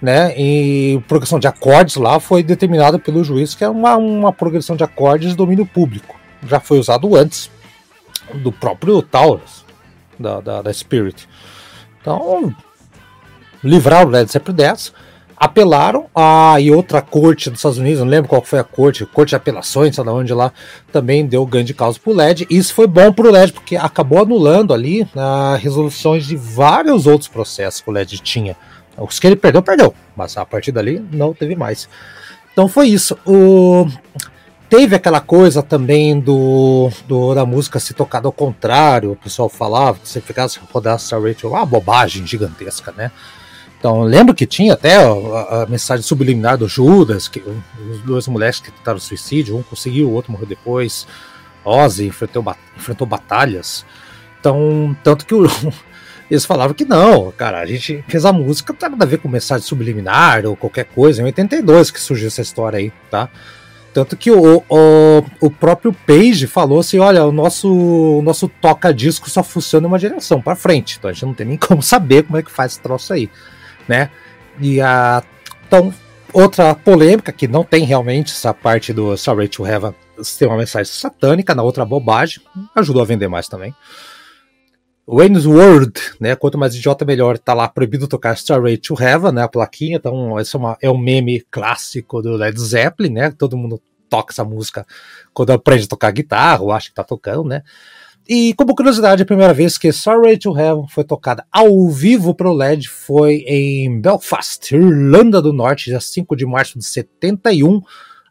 né? 0.00 0.32
E 0.40 1.02
progressão 1.06 1.38
de 1.38 1.46
acordes 1.46 1.96
lá 1.96 2.18
foi 2.18 2.42
determinada 2.42 2.98
pelo 2.98 3.22
juiz 3.22 3.54
que 3.54 3.62
é 3.62 3.68
uma, 3.68 3.94
uma 3.98 4.32
progressão 4.32 4.74
de 4.74 4.84
acordes 4.84 5.32
de 5.32 5.36
domínio 5.36 5.66
público. 5.66 6.18
Já 6.48 6.60
foi 6.60 6.78
usado 6.78 7.14
antes 7.14 7.50
do 8.36 8.50
próprio 8.50 9.02
Taurus, 9.02 9.66
da, 10.18 10.40
da, 10.40 10.62
da 10.62 10.72
Spirit. 10.72 11.28
Então, 12.00 12.54
livraram 13.64 14.08
o 14.08 14.10
Led 14.12 14.30
Zeppelin 14.30 14.56
dessa, 14.56 14.92
apelaram 15.36 16.06
a 16.14 16.56
e 16.60 16.70
outra 16.70 17.02
corte 17.02 17.50
dos 17.50 17.58
Estados 17.58 17.78
Unidos, 17.78 18.00
não 18.00 18.08
lembro 18.08 18.28
qual 18.28 18.42
foi 18.42 18.58
a 18.58 18.64
corte, 18.64 19.04
corte 19.04 19.30
de 19.30 19.36
apelações, 19.36 19.94
sei 19.94 20.04
lá 20.04 20.12
onde 20.12 20.32
lá, 20.32 20.52
também 20.92 21.26
deu 21.26 21.44
ganho 21.44 21.64
de 21.64 21.74
causa 21.74 21.98
pro 21.98 22.12
LED. 22.12 22.46
E 22.48 22.56
isso 22.56 22.72
foi 22.72 22.86
bom 22.86 23.12
pro 23.12 23.30
LED, 23.30 23.52
porque 23.52 23.76
acabou 23.76 24.22
anulando 24.22 24.72
ali 24.72 25.02
uh, 25.02 25.56
resoluções 25.58 26.26
de 26.26 26.36
vários 26.36 27.06
outros 27.06 27.28
processos 27.28 27.80
que 27.80 27.90
o 27.90 27.92
LED 27.92 28.18
tinha. 28.20 28.56
Os 28.96 29.18
que 29.18 29.26
ele 29.26 29.36
perdeu, 29.36 29.60
perdeu, 29.60 29.94
mas 30.16 30.36
a 30.36 30.46
partir 30.46 30.70
dali 30.70 31.04
não 31.12 31.34
teve 31.34 31.56
mais. 31.56 31.88
Então 32.52 32.68
foi 32.68 32.88
isso. 32.88 33.18
O... 33.26 33.86
Teve 34.70 34.96
aquela 34.96 35.20
coisa 35.20 35.62
também 35.62 36.18
do, 36.18 36.90
do 37.06 37.34
da 37.34 37.44
música 37.44 37.78
ser 37.78 37.94
tocada 37.94 38.26
ao 38.26 38.32
contrário, 38.32 39.12
o 39.12 39.16
pessoal 39.16 39.48
falava, 39.48 39.98
se 40.02 40.20
ficasse 40.20 40.58
rodar 40.72 40.98
Star 40.98 41.22
Radio, 41.22 41.50
uma 41.50 41.66
bobagem 41.66 42.26
gigantesca, 42.26 42.92
né? 42.96 43.10
Então, 43.84 44.00
lembro 44.00 44.34
que 44.34 44.46
tinha 44.46 44.72
até 44.72 44.96
a, 44.96 45.64
a, 45.64 45.66
mensagem 45.68 46.02
subliminar 46.02 46.56
do 46.56 46.66
Judas, 46.66 47.28
que 47.28 47.38
os 47.38 48.00
dois 48.00 48.26
moleques 48.26 48.58
que 48.58 48.72
tentaram 48.72 48.98
suicídio, 48.98 49.58
um 49.58 49.62
conseguiu, 49.62 50.08
o 50.08 50.12
outro 50.14 50.32
morreu 50.32 50.46
depois. 50.46 51.06
Ozzy 51.62 52.06
enfrentou, 52.06 52.42
enfrentou 52.74 53.06
batalhas. 53.06 53.84
Então, 54.40 54.96
tanto 55.04 55.26
que 55.26 55.34
o, 55.34 55.44
eles 56.30 56.46
falavam 56.46 56.72
que 56.72 56.86
não, 56.86 57.30
cara, 57.32 57.60
a 57.60 57.66
gente 57.66 58.02
fez 58.08 58.24
a 58.24 58.32
música, 58.32 58.72
não 58.72 58.78
tem 58.78 58.88
nada 58.88 59.04
a 59.04 59.06
ver 59.06 59.18
com 59.18 59.28
mensagem 59.28 59.66
subliminar 59.66 60.46
ou 60.46 60.56
qualquer 60.56 60.86
coisa. 60.86 61.20
Em 61.20 61.26
82 61.26 61.90
que 61.90 62.00
surgiu 62.00 62.28
essa 62.28 62.40
história 62.40 62.78
aí, 62.78 62.90
tá? 63.10 63.28
Tanto 63.92 64.16
que 64.16 64.30
o, 64.30 64.64
o, 64.66 65.24
o 65.42 65.50
próprio 65.50 65.92
Page 65.92 66.46
falou 66.46 66.80
assim: 66.80 67.00
olha, 67.00 67.26
o 67.26 67.32
nosso, 67.32 67.70
o 67.70 68.22
nosso 68.22 68.48
toca-disco 68.48 69.28
só 69.28 69.42
funciona 69.42 69.86
em 69.86 69.88
uma 69.88 69.98
direção, 69.98 70.40
para 70.40 70.56
frente. 70.56 70.96
Então 70.98 71.10
a 71.10 71.12
gente 71.12 71.26
não 71.26 71.34
tem 71.34 71.46
nem 71.46 71.58
como 71.58 71.82
saber 71.84 72.22
como 72.22 72.38
é 72.38 72.42
que 72.42 72.50
faz 72.50 72.72
esse 72.72 72.80
troço 72.80 73.12
aí 73.12 73.28
né? 73.88 74.10
E 74.60 74.80
a 74.80 75.22
então 75.66 75.92
outra 76.32 76.74
polêmica 76.74 77.32
que 77.32 77.48
não 77.48 77.64
tem 77.64 77.84
realmente 77.84 78.32
essa 78.32 78.52
parte 78.52 78.92
do 78.92 79.16
Sorry 79.16 79.48
to 79.48 79.66
Heaven 79.66 79.94
tem 80.38 80.48
uma 80.48 80.56
mensagem 80.56 80.92
satânica, 80.92 81.54
na 81.54 81.62
outra 81.62 81.84
bobagem, 81.84 82.40
ajudou 82.74 83.02
a 83.02 83.04
vender 83.04 83.28
mais 83.28 83.48
também. 83.48 83.74
Wayne's 85.06 85.44
World, 85.44 85.92
né? 86.18 86.34
Quanto 86.34 86.56
mais 86.56 86.74
idiota, 86.74 87.04
melhor. 87.04 87.36
Tá 87.38 87.52
lá 87.52 87.68
proibido 87.68 88.08
tocar 88.08 88.34
Starway 88.34 88.78
to 88.78 88.94
Heaven, 88.98 89.32
né? 89.32 89.42
A 89.42 89.48
plaquinha. 89.48 89.96
Então, 89.96 90.40
esse 90.40 90.56
é, 90.56 90.58
uma, 90.58 90.78
é 90.80 90.90
um 90.90 90.96
meme 90.96 91.44
clássico 91.50 92.22
do 92.22 92.36
Led 92.36 92.58
Zeppelin, 92.58 93.10
né? 93.10 93.30
Todo 93.30 93.56
mundo 93.56 93.82
toca 94.08 94.32
essa 94.32 94.44
música 94.44 94.86
quando 95.34 95.50
aprende 95.50 95.84
a 95.84 95.88
tocar 95.88 96.10
guitarra, 96.10 96.62
ou 96.62 96.72
acha 96.72 96.88
que 96.88 96.94
tá 96.94 97.04
tocando, 97.04 97.44
né? 97.44 97.62
E 98.26 98.54
como 98.54 98.74
curiosidade, 98.74 99.22
a 99.22 99.26
primeira 99.26 99.52
vez 99.52 99.76
que 99.76 99.92
Sorry 99.92 100.38
to 100.38 100.58
Heaven 100.58 100.86
foi 100.88 101.04
tocada 101.04 101.44
ao 101.52 101.90
vivo 101.90 102.34
para 102.34 102.48
o 102.48 102.54
LED 102.54 102.88
foi 102.88 103.44
em 103.46 104.00
Belfast, 104.00 104.74
Irlanda 104.74 105.42
do 105.42 105.52
Norte, 105.52 105.90
dia 105.90 106.00
5 106.00 106.34
de 106.34 106.46
março 106.46 106.78
de 106.78 106.86
71, 106.86 107.82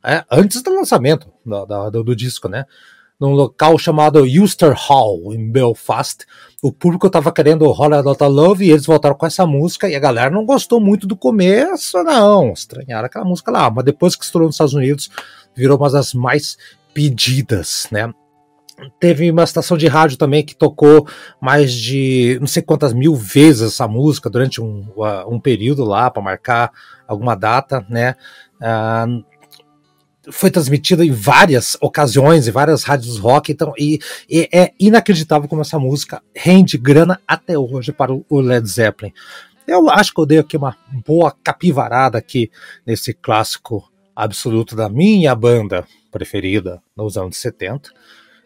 é, 0.03 0.25
antes 0.32 0.63
do 0.63 0.73
lançamento 0.73 1.27
do, 1.45 1.65
do, 1.91 2.03
do, 2.06 2.15
disco, 2.15 2.49
né? 2.49 2.65
Num 3.19 3.34
local 3.34 3.77
chamado 3.77 4.25
Euster 4.25 4.73
Hall, 4.75 5.32
em 5.32 5.51
Belfast. 5.51 6.25
O 6.62 6.73
público 6.73 7.06
estava 7.06 7.32
querendo 7.32 7.69
Holler 7.71 8.01
Dota 8.01 8.25
Love 8.25 8.65
e 8.65 8.71
eles 8.71 8.88
voltaram 8.88 9.15
com 9.15 9.27
essa 9.27 9.45
música 9.45 9.88
e 9.88 9.95
a 9.95 9.99
galera 9.99 10.32
não 10.32 10.43
gostou 10.43 10.79
muito 10.79 11.06
do 11.06 11.15
começo, 11.15 12.01
não. 12.03 12.51
Estranharam 12.51 13.06
aquela 13.06 13.23
música 13.23 13.51
lá. 13.51 13.69
Mas 13.69 13.86
depois 13.86 14.15
que 14.15 14.25
estourou 14.25 14.47
nos 14.47 14.56
Estados 14.56 14.73
Unidos, 14.73 15.12
virou 15.56 15.77
uma 15.77 15.89
das 15.91 16.15
mais 16.15 16.58
pedidas, 16.93 17.88
né? 17.91 18.12
Teve 18.99 19.29
uma 19.29 19.43
estação 19.43 19.77
de 19.77 19.88
rádio 19.88 20.17
também 20.17 20.43
que 20.43 20.55
tocou 20.55 21.07
mais 21.39 21.71
de 21.71 22.38
não 22.39 22.47
sei 22.47 22.62
quantas 22.63 22.91
mil 22.91 23.15
vezes 23.15 23.73
essa 23.73 23.88
música 23.88 24.29
durante 24.29 24.59
um, 24.59 24.86
um 25.27 25.39
período 25.39 25.83
lá 25.83 26.09
para 26.09 26.23
marcar 26.23 26.71
alguma 27.07 27.36
data, 27.36 27.86
né? 27.88 28.15
Uh, 28.59 29.23
foi 30.31 30.49
transmitida 30.49 31.05
em 31.05 31.12
várias 31.12 31.77
ocasiões, 31.81 32.47
em 32.47 32.51
várias 32.51 32.83
rádios 32.83 33.17
rock, 33.17 33.51
então 33.51 33.73
e, 33.77 33.99
e, 34.29 34.47
é 34.53 34.71
inacreditável 34.79 35.49
como 35.49 35.62
essa 35.62 35.77
música 35.77 36.21
rende 36.33 36.77
grana 36.77 37.19
até 37.27 37.57
hoje 37.57 37.91
para 37.91 38.13
o 38.13 38.39
Led 38.39 38.67
Zeppelin. 38.67 39.13
Eu 39.67 39.89
acho 39.89 40.13
que 40.13 40.19
eu 40.19 40.25
dei 40.25 40.39
aqui 40.39 40.57
uma 40.57 40.75
boa 41.05 41.31
capivarada 41.43 42.17
aqui 42.17 42.49
nesse 42.86 43.13
clássico 43.13 43.89
absoluto 44.15 44.75
da 44.75 44.89
minha 44.89 45.33
banda 45.36 45.86
preferida 46.12 46.81
nos 46.95 47.17
anos 47.17 47.38
70. 47.38 47.91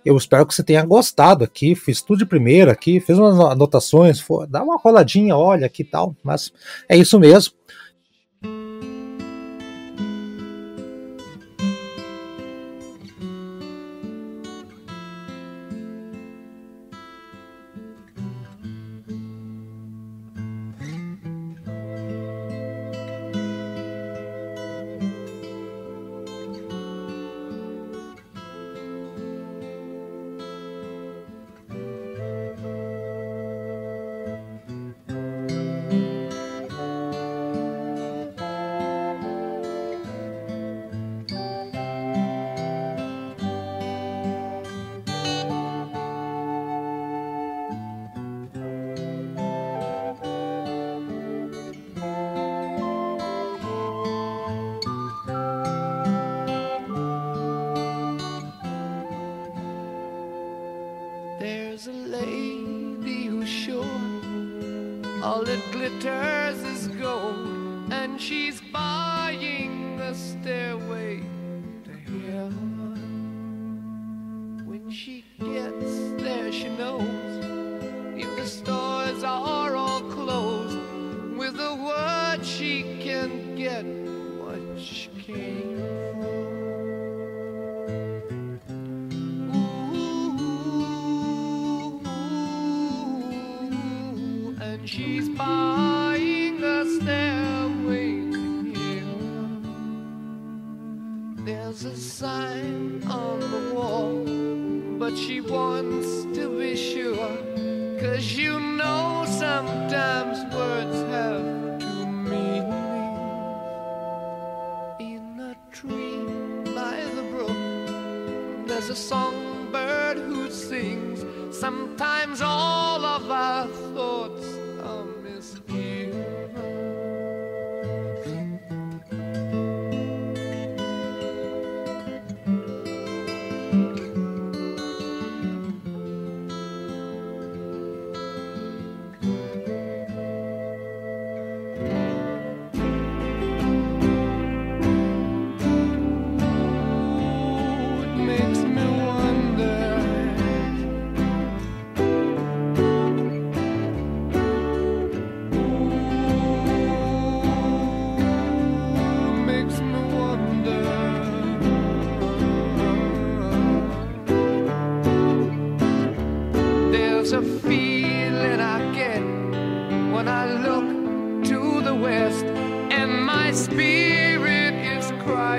Eu 0.07 0.15
espero 0.15 0.45
que 0.45 0.55
você 0.55 0.63
tenha 0.63 0.85
gostado 0.85 1.43
aqui. 1.43 1.75
Fiz 1.75 2.01
tudo 2.01 2.19
de 2.19 2.25
primeira 2.25 2.71
aqui, 2.71 3.01
fiz 3.01 3.17
umas 3.17 3.37
anotações, 3.37 4.23
dá 4.47 4.63
uma 4.63 4.79
coladinha, 4.79 5.35
olha 5.35 5.65
aqui 5.65 5.81
e 5.81 5.85
tal. 5.85 6.15
Mas 6.23 6.53
é 6.87 6.95
isso 6.95 7.19
mesmo. 7.19 7.56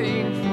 waiting 0.08 0.47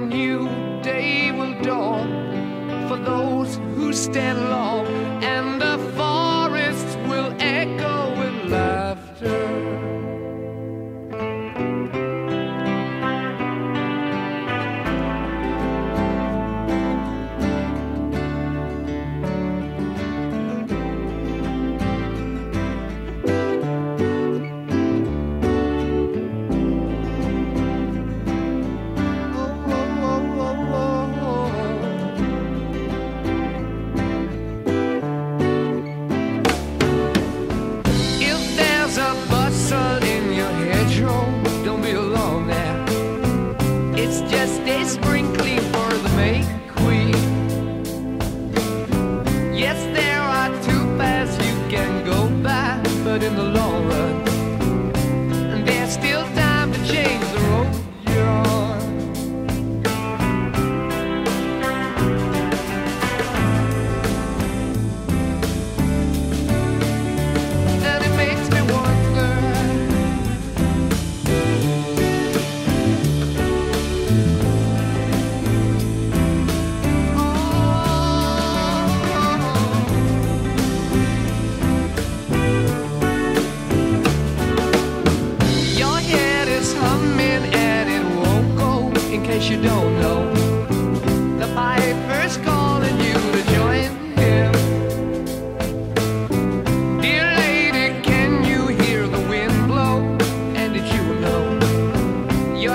new 0.00 0.48
day 0.82 1.30
will 1.32 1.54
dawn 1.62 2.08
for 2.88 2.96
those 2.96 3.56
who 3.76 3.92
stand 3.92 4.38
long 4.50 4.86
and 5.22 5.39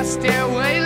stairway 0.06 0.85